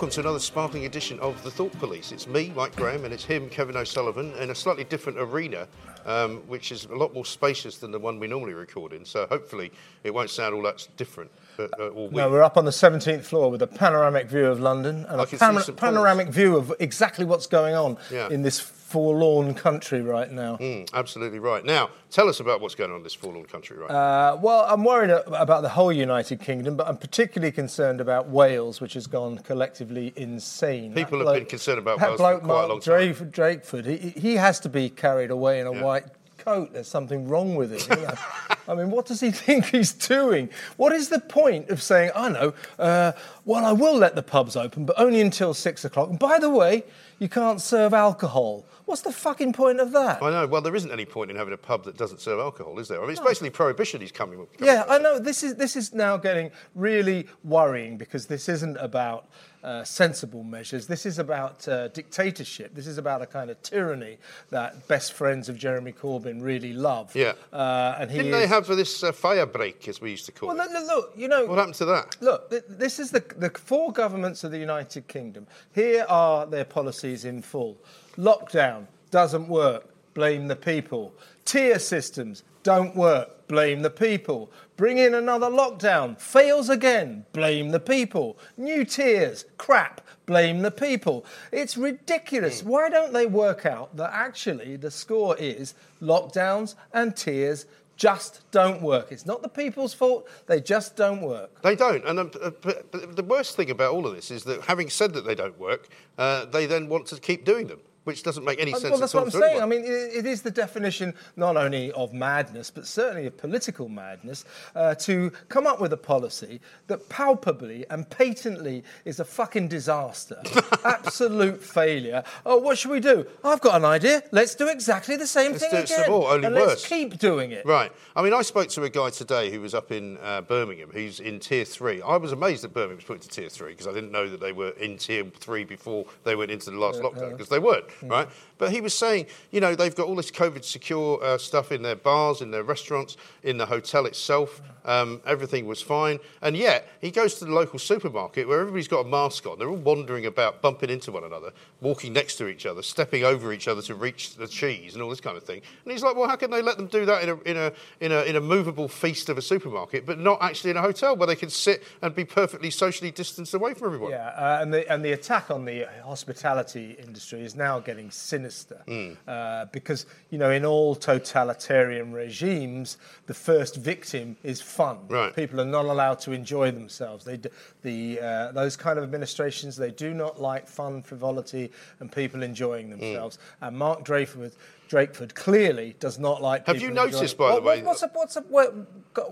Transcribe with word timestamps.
Welcome 0.00 0.14
to 0.14 0.20
another 0.20 0.38
sparkling 0.38 0.86
edition 0.86 1.20
of 1.20 1.42
The 1.42 1.50
Thought 1.50 1.78
Police. 1.78 2.10
It's 2.10 2.26
me, 2.26 2.54
Mike 2.56 2.74
Graham, 2.74 3.04
and 3.04 3.12
it's 3.12 3.22
him, 3.22 3.50
Kevin 3.50 3.76
O'Sullivan, 3.76 4.32
in 4.36 4.48
a 4.48 4.54
slightly 4.54 4.84
different 4.84 5.18
arena, 5.18 5.68
um, 6.06 6.38
which 6.48 6.72
is 6.72 6.86
a 6.86 6.94
lot 6.96 7.12
more 7.12 7.26
spacious 7.26 7.76
than 7.76 7.90
the 7.90 7.98
one 7.98 8.18
we 8.18 8.26
normally 8.26 8.54
record 8.54 8.94
in. 8.94 9.04
So 9.04 9.26
hopefully 9.26 9.70
it 10.02 10.14
won't 10.14 10.30
sound 10.30 10.54
all 10.54 10.62
that 10.62 10.88
different. 10.96 11.30
But, 11.58 11.78
uh, 11.78 11.90
No, 12.12 12.30
we're 12.30 12.42
up 12.42 12.56
on 12.56 12.64
the 12.64 12.70
17th 12.70 13.24
floor 13.26 13.50
with 13.50 13.60
a 13.60 13.66
panoramic 13.66 14.26
view 14.26 14.46
of 14.46 14.58
London 14.58 15.04
and 15.06 15.20
I 15.20 15.24
a. 15.24 15.26
Paul's. 15.26 15.68
panoramic 15.76 16.28
view 16.28 16.56
of 16.56 16.72
exactly 16.80 17.26
what's 17.26 17.46
going 17.46 17.74
on 17.74 17.98
Yeah. 18.10 18.30
in 18.30 18.40
this 18.40 18.58
forlorn 18.90 19.54
country 19.54 20.02
right 20.02 20.30
now. 20.32 20.56
Mm, 20.56 20.90
absolutely 20.92 21.38
right. 21.38 21.64
Now, 21.64 21.90
tell 22.10 22.28
us 22.28 22.40
about 22.40 22.60
what's 22.60 22.74
going 22.74 22.90
on 22.90 22.96
in 22.98 23.02
this 23.04 23.14
forlorn 23.14 23.44
country 23.46 23.76
right 23.78 23.88
now. 23.88 23.96
Uh, 23.96 24.38
well, 24.42 24.66
I'm 24.68 24.82
worried 24.82 25.10
about 25.10 25.62
the 25.62 25.68
whole 25.68 25.92
United 25.92 26.40
Kingdom, 26.40 26.74
but 26.76 26.88
I'm 26.88 26.96
particularly 26.96 27.52
concerned 27.52 28.00
about 28.00 28.28
Wales, 28.28 28.80
which 28.80 28.94
has 28.94 29.06
gone 29.06 29.38
collectively 29.38 30.12
insane. 30.16 30.92
People 30.92 31.20
That 31.20 31.26
have 31.26 31.34
been 31.36 31.44
concerned 31.46 31.78
about 31.78 32.00
Wales 32.00 32.10
for 32.12 32.16
bloke 32.18 32.42
quite 32.42 32.44
a 32.44 32.56
Mark 32.56 32.68
long 32.68 32.80
time. 32.80 33.12
Drake- 33.30 33.62
Drakeford, 33.62 33.86
he, 33.86 34.10
he 34.20 34.34
has 34.34 34.58
to 34.60 34.68
be 34.68 34.90
carried 34.90 35.30
away 35.30 35.60
in 35.60 35.68
a 35.68 35.72
Yeah. 35.72 35.82
white 35.84 36.04
coat. 36.38 36.72
There's 36.72 36.88
something 36.88 37.28
wrong 37.28 37.54
with 37.54 37.70
know. 37.88 38.14
I 38.68 38.74
mean, 38.74 38.90
what 38.90 39.06
does 39.06 39.20
he 39.20 39.30
think 39.46 39.66
he's 39.66 39.92
doing? 39.92 40.48
What 40.78 40.92
is 40.92 41.10
the 41.10 41.20
point 41.20 41.70
of 41.70 41.80
saying, 41.80 42.10
I 42.16 42.28
know, 42.28 42.54
uh, 42.78 43.12
well, 43.44 43.64
I 43.64 43.72
will 43.72 43.96
let 43.96 44.16
the 44.16 44.22
pubs 44.22 44.56
open, 44.56 44.84
but 44.84 44.98
only 44.98 45.20
until 45.20 45.54
six 45.54 45.84
o'clock. 45.84 46.10
And 46.10 46.18
by 46.18 46.38
the 46.40 46.50
way, 46.50 46.84
you 47.20 47.28
can't 47.28 47.60
serve 47.60 47.92
alcohol. 47.94 48.64
What's 48.90 49.02
the 49.02 49.12
fucking 49.12 49.52
point 49.52 49.78
of 49.78 49.92
that? 49.92 50.20
I 50.20 50.30
know. 50.30 50.48
Well, 50.48 50.60
there 50.60 50.74
isn't 50.74 50.90
any 50.90 51.04
point 51.04 51.30
in 51.30 51.36
having 51.36 51.54
a 51.54 51.56
pub 51.56 51.84
that 51.84 51.96
doesn't 51.96 52.20
serve 52.20 52.40
alcohol, 52.40 52.76
is 52.80 52.88
there? 52.88 52.98
I 52.98 53.02
mean, 53.02 53.12
it's 53.12 53.20
basically 53.20 53.50
prohibition 53.50 54.00
he's 54.00 54.10
coming. 54.10 54.38
coming 54.38 54.48
Yeah. 54.60 54.82
I 54.88 54.98
know. 54.98 55.20
This 55.20 55.44
is 55.44 55.54
this 55.54 55.76
is 55.76 55.94
now 55.94 56.16
getting 56.16 56.50
really 56.74 57.28
worrying 57.44 57.96
because 57.98 58.26
this 58.26 58.48
isn't 58.48 58.76
about 58.78 59.28
uh, 59.62 59.84
sensible 59.84 60.42
measures. 60.42 60.88
This 60.88 61.06
is 61.06 61.20
about 61.20 61.68
uh, 61.68 61.86
dictatorship. 61.88 62.74
This 62.74 62.88
is 62.88 62.98
about 62.98 63.22
a 63.22 63.26
kind 63.26 63.48
of 63.48 63.62
tyranny 63.62 64.18
that 64.50 64.88
best 64.88 65.12
friends 65.12 65.48
of 65.48 65.56
Jeremy 65.56 65.92
Corbyn 65.92 66.42
really 66.42 66.72
love. 66.72 67.14
Yeah. 67.14 67.34
uh, 67.52 67.94
and 68.00 68.10
he 68.10 68.16
Didn't 68.16 68.32
is, 68.34 68.40
they 68.40 68.46
have 68.48 68.66
for 68.66 68.74
this 68.74 69.04
uh, 69.04 69.12
fire 69.12 69.46
break, 69.46 69.86
as 69.86 70.00
we 70.00 70.10
used 70.10 70.26
to 70.26 70.32
call 70.32 70.48
Well, 70.48 70.58
it? 70.60 70.72
look, 70.72 70.82
look, 70.82 70.88
look, 70.88 71.12
you 71.14 71.28
know. 71.28 71.46
What 71.46 71.58
happened 71.58 71.76
to 71.76 71.84
that? 71.84 72.16
Look, 72.20 72.50
th- 72.50 72.64
this 72.68 72.98
is 72.98 73.12
the, 73.12 73.22
the 73.36 73.50
four 73.50 73.92
governments 73.92 74.42
of 74.42 74.50
the 74.50 74.58
United 74.58 75.06
Kingdom. 75.06 75.46
Here 75.72 76.04
are 76.08 76.44
their 76.46 76.64
policies 76.64 77.24
in 77.24 77.40
full. 77.40 77.76
Lockdown 78.20 78.86
doesn't 79.10 79.48
work, 79.48 79.94
blame 80.12 80.46
the 80.46 80.56
people. 80.56 81.14
Tier 81.46 81.78
systems 81.78 82.44
don't 82.62 82.94
work, 82.94 83.48
blame 83.48 83.80
the 83.80 83.88
people. 83.88 84.52
Bring 84.76 84.98
in 84.98 85.14
another 85.14 85.48
lockdown, 85.48 86.20
fails 86.20 86.68
again, 86.68 87.24
blame 87.32 87.70
the 87.70 87.80
people. 87.80 88.36
New 88.58 88.84
tiers, 88.84 89.46
crap, 89.56 90.02
blame 90.26 90.60
the 90.60 90.70
people. 90.70 91.24
It's 91.50 91.78
ridiculous. 91.78 92.62
Why 92.62 92.90
don't 92.90 93.14
they 93.14 93.24
work 93.24 93.64
out 93.64 93.96
that 93.96 94.10
actually 94.12 94.76
the 94.76 94.90
score 94.90 95.34
is 95.38 95.74
lockdowns 96.02 96.74
and 96.92 97.16
tiers 97.16 97.64
just 97.96 98.42
don't 98.50 98.82
work? 98.82 99.12
It's 99.12 99.24
not 99.24 99.40
the 99.40 99.48
people's 99.48 99.94
fault, 99.94 100.28
they 100.46 100.60
just 100.60 100.94
don't 100.94 101.22
work. 101.22 101.62
They 101.62 101.74
don't. 101.74 102.04
And 102.04 102.18
um, 102.18 102.30
uh, 102.42 102.50
but, 102.60 102.92
but 102.92 103.16
the 103.16 103.22
worst 103.22 103.56
thing 103.56 103.70
about 103.70 103.94
all 103.94 104.06
of 104.06 104.14
this 104.14 104.30
is 104.30 104.44
that 104.44 104.60
having 104.62 104.90
said 104.90 105.14
that 105.14 105.24
they 105.24 105.34
don't 105.34 105.58
work, 105.58 105.88
uh, 106.18 106.44
they 106.44 106.66
then 106.66 106.88
want 106.88 107.06
to 107.06 107.18
keep 107.18 107.46
doing 107.46 107.66
them, 107.66 107.80
which 108.04 108.22
doesn't 108.22 108.44
make 108.44 108.60
any 108.60 108.72
Uh, 108.72 108.78
sense 108.78 108.90
Well, 108.90 109.00
that's 109.00 109.14
what 109.14 109.24
I'm 109.24 109.30
saying. 109.30 109.60
I 109.60 109.66
mean, 109.66 109.82
it, 109.84 109.88
it 110.18 110.26
is 110.26 110.42
the 110.42 110.50
definition 110.50 111.14
not 111.36 111.56
only 111.56 111.92
of 111.92 112.12
madness, 112.12 112.70
but 112.70 112.86
certainly 112.86 113.26
of 113.26 113.36
political 113.36 113.88
madness 113.88 114.44
uh, 114.74 114.94
to 114.96 115.30
come 115.48 115.66
up 115.66 115.80
with 115.80 115.92
a 115.92 115.96
policy 115.96 116.60
that 116.86 117.08
palpably 117.08 117.84
and 117.90 118.08
patently 118.08 118.82
is 119.04 119.20
a 119.20 119.24
fucking 119.24 119.68
disaster, 119.68 120.40
absolute 120.84 121.62
failure. 121.62 122.22
Oh, 122.46 122.58
what 122.58 122.78
should 122.78 122.90
we 122.90 123.00
do? 123.00 123.26
I've 123.44 123.60
got 123.60 123.76
an 123.76 123.84
idea. 123.84 124.22
Let's 124.32 124.54
do 124.54 124.68
exactly 124.68 125.16
the 125.16 125.26
same 125.26 125.52
Let's 125.52 125.62
thing 125.64 125.70
do 125.70 125.76
it 125.78 125.90
again, 125.90 126.10
only 126.10 126.46
and 126.46 126.54
worse. 126.54 126.68
let's 126.68 126.86
keep 126.88 127.18
doing 127.18 127.52
it. 127.52 127.64
Right. 127.66 127.92
I 128.16 128.22
mean, 128.22 128.32
I 128.32 128.42
spoke 128.42 128.68
to 128.70 128.84
a 128.84 128.90
guy 128.90 129.10
today 129.10 129.50
who 129.50 129.60
was 129.60 129.74
up 129.74 129.92
in 129.92 130.18
uh, 130.22 130.40
Birmingham. 130.42 130.90
He's 130.92 131.20
in 131.20 131.38
tier 131.40 131.64
three. 131.64 132.02
I 132.02 132.16
was 132.16 132.32
amazed 132.32 132.64
that 132.64 132.74
Birmingham 132.74 132.96
was 132.96 133.04
put 133.04 133.14
into 133.16 133.28
tier 133.28 133.48
three 133.48 133.72
because 133.72 133.86
I 133.86 133.92
didn't 133.92 134.12
know 134.12 134.28
that 134.28 134.40
they 134.40 134.52
were 134.52 134.70
in 134.70 134.96
tier 134.98 135.24
three 135.38 135.64
before 135.64 136.06
they 136.24 136.34
went 136.34 136.50
into 136.50 136.70
the 136.70 136.78
last 136.78 137.00
lockdown 137.00 137.30
because 137.32 137.48
they 137.48 137.58
weren't, 137.58 137.84
right? 138.02 138.28
But 138.58 138.72
he 138.72 138.80
was 138.80 138.92
saying, 138.92 139.26
you 139.50 139.60
know, 139.60 139.74
they've 139.74 139.94
got 139.94 140.06
all 140.06 140.16
this 140.16 140.30
COVID 140.30 140.64
secure 140.64 141.22
uh, 141.22 141.38
stuff 141.38 141.72
in 141.72 141.82
their 141.82 141.96
bars, 141.96 142.42
in 142.42 142.50
their 142.50 142.62
restaurants, 142.62 143.16
in 143.42 143.56
the 143.56 143.66
hotel 143.66 144.06
itself. 144.06 144.60
Um, 144.84 145.20
everything 145.26 145.66
was 145.66 145.80
fine. 145.82 146.18
And 146.42 146.56
yet, 146.56 146.88
he 147.00 147.10
goes 147.10 147.36
to 147.36 147.44
the 147.44 147.52
local 147.52 147.78
supermarket 147.78 148.46
where 148.46 148.60
everybody's 148.60 148.88
got 148.88 149.06
a 149.06 149.08
mask 149.08 149.46
on. 149.46 149.58
They're 149.58 149.68
all 149.68 149.76
wandering 149.76 150.26
about, 150.26 150.62
bumping 150.62 150.90
into 150.90 151.10
one 151.12 151.24
another, 151.24 151.52
walking 151.80 152.12
next 152.12 152.36
to 152.36 152.48
each 152.48 152.66
other, 152.66 152.82
stepping 152.82 153.24
over 153.24 153.52
each 153.52 153.68
other 153.68 153.82
to 153.82 153.94
reach 153.94 154.36
the 154.36 154.46
cheese 154.46 154.94
and 154.94 155.02
all 155.02 155.10
this 155.10 155.20
kind 155.20 155.36
of 155.36 155.42
thing. 155.42 155.62
And 155.84 155.92
he's 155.92 156.02
like, 156.02 156.16
well, 156.16 156.28
how 156.28 156.36
can 156.36 156.50
they 156.50 156.62
let 156.62 156.76
them 156.76 156.86
do 156.86 157.06
that 157.06 157.22
in 157.22 157.28
a, 157.30 157.40
in 157.42 157.56
a, 157.56 157.72
in 158.00 158.12
a, 158.12 158.22
in 158.22 158.36
a 158.36 158.40
movable 158.40 158.88
feast 158.88 159.28
of 159.28 159.38
a 159.38 159.42
supermarket, 159.42 160.06
but 160.06 160.18
not 160.18 160.38
actually 160.40 160.70
in 160.70 160.76
a 160.76 160.82
hotel 160.82 161.16
where 161.16 161.26
they 161.26 161.36
can 161.36 161.50
sit 161.50 161.82
and 162.02 162.14
be 162.14 162.24
perfectly 162.24 162.70
socially 162.70 163.10
distanced 163.10 163.54
away 163.54 163.74
from 163.74 163.88
everyone? 163.88 164.10
Yeah, 164.12 164.28
uh, 164.28 164.58
and 164.60 164.72
the 164.72 164.90
and 164.90 165.04
the 165.04 165.12
attack 165.12 165.50
on 165.50 165.64
the 165.64 165.88
hospitality 166.04 166.96
industry 166.98 167.42
is 167.42 167.54
now 167.54 167.79
getting 167.80 168.10
sinister 168.10 168.82
Hmm. 168.86 169.12
uh, 169.28 169.64
because 169.66 170.06
you 170.30 170.38
know 170.38 170.50
in 170.50 170.64
all 170.64 170.94
totalitarian 170.94 172.12
regimes 172.12 172.98
the 173.26 173.34
first 173.34 173.76
victim 173.76 174.36
is 174.42 174.60
fun. 174.60 174.98
Right. 175.08 175.34
People 175.34 175.60
are 175.60 175.64
not 175.64 175.84
allowed 175.86 176.20
to 176.20 176.32
enjoy 176.32 176.70
themselves. 176.70 177.24
They 177.24 177.36
d- 177.38 177.50
the 177.82 178.20
uh, 178.20 178.52
those 178.52 178.76
kind 178.76 178.98
of 178.98 179.04
administrations 179.04 179.76
they 179.76 179.90
do 179.90 180.12
not 180.14 180.40
like 180.40 180.66
fun, 180.68 181.02
frivolity, 181.02 181.70
and 182.00 182.10
people 182.10 182.42
enjoying 182.42 182.90
Hmm. 182.90 182.98
themselves. 183.00 183.38
And 183.60 183.76
Mark 183.76 184.04
Drakeford. 184.04 184.52
Drakeford 184.90 185.34
clearly 185.34 185.94
does 186.00 186.18
not 186.18 186.42
like. 186.42 186.66
Have 186.66 186.82
you 186.82 186.90
noticed, 186.90 187.38
by 187.38 187.48
the 187.48 187.54
What- 187.54 187.62
way- 187.62 187.82
what's 187.82 188.02
a, 188.02 188.08
what's 188.12 188.36
a, 188.36 188.40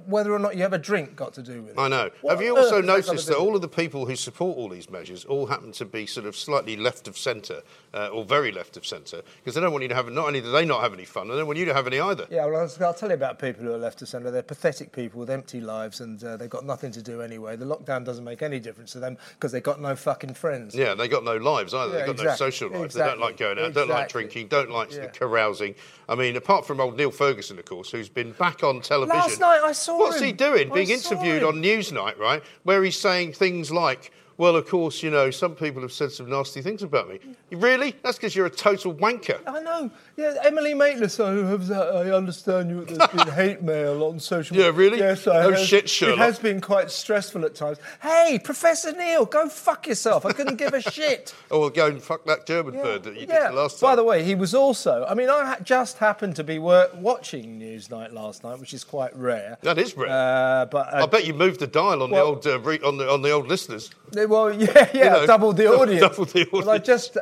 whether 0.06 0.32
or 0.32 0.38
not 0.38 0.54
you 0.54 0.62
have 0.62 0.72
a 0.72 0.78
drink 0.78 1.16
got 1.16 1.34
to 1.34 1.42
do 1.42 1.62
with 1.62 1.72
it? 1.72 1.78
I 1.80 1.88
know. 1.88 2.10
What 2.20 2.30
Have 2.30 2.42
you 2.42 2.56
also 2.56 2.76
has 2.76 2.86
that 2.86 2.86
noticed 2.86 3.26
that 3.26 3.36
all 3.36 3.56
of 3.56 3.60
the 3.60 3.68
people 3.68 4.06
who 4.06 4.14
support 4.14 4.56
all 4.56 4.68
these 4.68 4.88
measures 4.88 5.24
all 5.24 5.46
happen 5.46 5.72
to 5.72 5.84
be 5.84 6.06
sort 6.06 6.26
of 6.26 6.36
slightly 6.36 6.76
left 6.76 7.08
of 7.08 7.18
centre 7.18 7.62
uh, 7.92 8.06
or 8.08 8.24
very 8.24 8.52
left 8.52 8.76
of 8.76 8.86
centre 8.86 9.22
because 9.38 9.56
they 9.56 9.60
don't 9.60 9.72
want 9.72 9.82
you 9.82 9.88
to 9.88 9.96
have 9.96 10.08
not 10.12 10.28
only 10.28 10.40
do 10.40 10.52
they 10.52 10.64
not 10.64 10.80
have 10.80 10.94
any 10.94 11.04
fun, 11.04 11.26
they 11.26 11.34
don't 11.34 11.46
want 11.48 11.58
you 11.58 11.64
to 11.64 11.74
have 11.74 11.88
any 11.88 11.98
either. 11.98 12.28
Yeah, 12.30 12.46
well, 12.46 12.60
I'll, 12.80 12.94
tell 12.94 13.08
you 13.08 13.14
about 13.16 13.40
people 13.40 13.64
who 13.64 13.72
are 13.72 13.78
left 13.78 14.00
of 14.00 14.08
centre. 14.08 14.30
They're 14.30 14.42
pathetic 14.42 14.92
people 14.92 15.18
with 15.18 15.30
empty 15.30 15.60
lives 15.60 16.00
and 16.00 16.22
uh, 16.22 16.36
they've 16.36 16.48
got 16.48 16.66
nothing 16.66 16.92
to 16.92 17.02
do 17.02 17.20
anyway. 17.20 17.56
The 17.56 17.64
lockdown 17.66 18.04
doesn't 18.04 18.24
make 18.24 18.42
any 18.42 18.60
difference 18.60 18.92
to 18.92 19.00
them 19.00 19.18
because 19.34 19.50
they've 19.50 19.62
got 19.62 19.80
no 19.80 19.96
fucking 19.96 20.34
friends. 20.34 20.76
Yeah, 20.76 20.94
they've 20.94 21.10
got 21.10 21.24
no 21.24 21.36
lives 21.36 21.74
either. 21.74 21.98
Yeah, 21.98 22.06
They've 22.06 22.16
got 22.16 22.24
no 22.24 22.34
social 22.36 22.70
lives. 22.70 22.94
They 22.94 23.00
don't 23.00 23.18
like 23.18 23.36
going 23.36 23.58
out, 23.58 23.72
don't 23.74 23.88
like 23.88 24.04
Exactly. 24.04 24.22
drinking, 24.22 24.48
don't 24.48 24.70
like 24.70 24.92
Yeah. 24.92 25.06
carousing 25.08 25.47
housing. 25.48 25.74
I 26.08 26.14
mean, 26.14 26.36
apart 26.36 26.66
from 26.66 26.80
old 26.80 26.96
Neil 26.96 27.10
Ferguson, 27.10 27.58
of 27.58 27.64
course, 27.64 27.90
who's 27.90 28.08
been 28.08 28.32
back 28.32 28.62
on 28.62 28.80
television. 28.80 29.18
Last 29.18 29.40
night 29.40 29.60
I 29.64 29.72
saw 29.72 29.98
What's 29.98 30.18
him. 30.20 30.26
he 30.26 30.32
doing? 30.32 30.70
I 30.70 30.74
Being 30.74 30.90
interviewed 30.90 31.42
him. 31.42 31.48
on 31.48 31.62
Newsnight, 31.62 32.18
right? 32.18 32.42
Where 32.64 32.82
he's 32.84 32.98
saying 32.98 33.32
things 33.32 33.70
like, 33.70 34.12
well, 34.38 34.56
of 34.56 34.66
course, 34.66 35.02
you 35.02 35.10
know, 35.10 35.30
some 35.30 35.54
people 35.54 35.82
have 35.82 35.92
said 35.92 36.10
some 36.12 36.30
nasty 36.30 36.62
things 36.62 36.82
about 36.82 37.08
me. 37.08 37.18
Really? 37.52 37.94
That's 38.02 38.16
because 38.16 38.34
you're 38.34 38.46
a 38.46 38.50
total 38.50 38.94
wanker. 38.94 39.38
I 39.46 39.60
know. 39.60 39.90
Yeah, 40.16 40.34
Emily 40.44 40.72
Maitlis. 40.74 41.18
I 41.22 41.48
have. 41.50 41.70
I 41.70 42.10
understand 42.16 42.70
you. 42.70 42.84
There's 42.84 43.08
been 43.10 43.28
hate 43.34 43.62
mail 43.62 44.02
on 44.04 44.18
social. 44.20 44.56
media. 44.56 44.70
Yeah, 44.70 44.76
really? 44.78 44.98
Yes, 44.98 45.26
I 45.26 45.42
No 45.42 45.50
have. 45.50 45.58
shit, 45.66 45.88
Sherlock. 45.88 46.18
It 46.18 46.22
has 46.22 46.38
been 46.38 46.60
quite 46.60 46.90
stressful 46.90 47.44
at 47.44 47.54
times. 47.54 47.78
Hey, 48.00 48.40
Professor 48.42 48.92
Neil, 48.92 49.26
go 49.26 49.48
fuck 49.48 49.86
yourself. 49.86 50.24
I 50.24 50.32
couldn't 50.32 50.56
give 50.56 50.72
a 50.72 50.80
shit. 50.90 51.34
Oh, 51.50 51.60
well, 51.60 51.70
go 51.70 51.86
and 51.88 52.02
fuck 52.02 52.24
that 52.26 52.46
German 52.46 52.74
bird 52.74 53.02
that 53.04 53.14
you 53.14 53.26
did 53.26 53.30
the 53.30 53.52
last 53.52 53.80
time. 53.80 53.90
By 53.90 53.96
the 53.96 54.04
way, 54.04 54.22
he 54.24 54.34
was 54.34 54.54
also. 54.54 55.04
I 55.08 55.14
mean, 55.14 55.28
I 55.30 55.44
ha- 55.46 55.56
just 55.62 55.98
happened 55.98 56.36
to 56.36 56.44
be 56.44 56.58
wor- 56.58 56.88
watching 56.94 57.58
Newsnight 57.58 58.12
last 58.12 58.44
night, 58.44 58.58
which 58.60 58.72
is 58.72 58.84
quite 58.84 59.14
rare. 59.16 59.58
That 59.62 59.78
is 59.78 59.96
rare. 59.96 60.08
Uh, 60.10 60.66
but 60.66 60.92
uh, 60.94 61.02
I 61.02 61.06
bet 61.06 61.26
you 61.26 61.34
moved 61.34 61.60
the 61.60 61.66
dial 61.66 62.02
on 62.02 62.10
well- 62.10 62.34
the 62.36 62.50
old 62.52 62.64
uh, 62.64 62.68
re- 62.68 62.80
on 62.84 62.98
the 62.98 63.10
on 63.10 63.22
the 63.22 63.30
old 63.30 63.48
listeners. 63.48 63.90
Well, 64.14 64.52
yeah, 64.52 64.88
yeah, 64.94 65.08
know, 65.10 65.26
double 65.26 65.52
the 65.52 65.66
audience. 65.80 66.00
double 66.00 66.24
the 66.24 66.44
But 66.50 66.66
I 66.66 66.70
audience. 66.70 66.86
just 66.86 67.16
uh, 67.16 67.20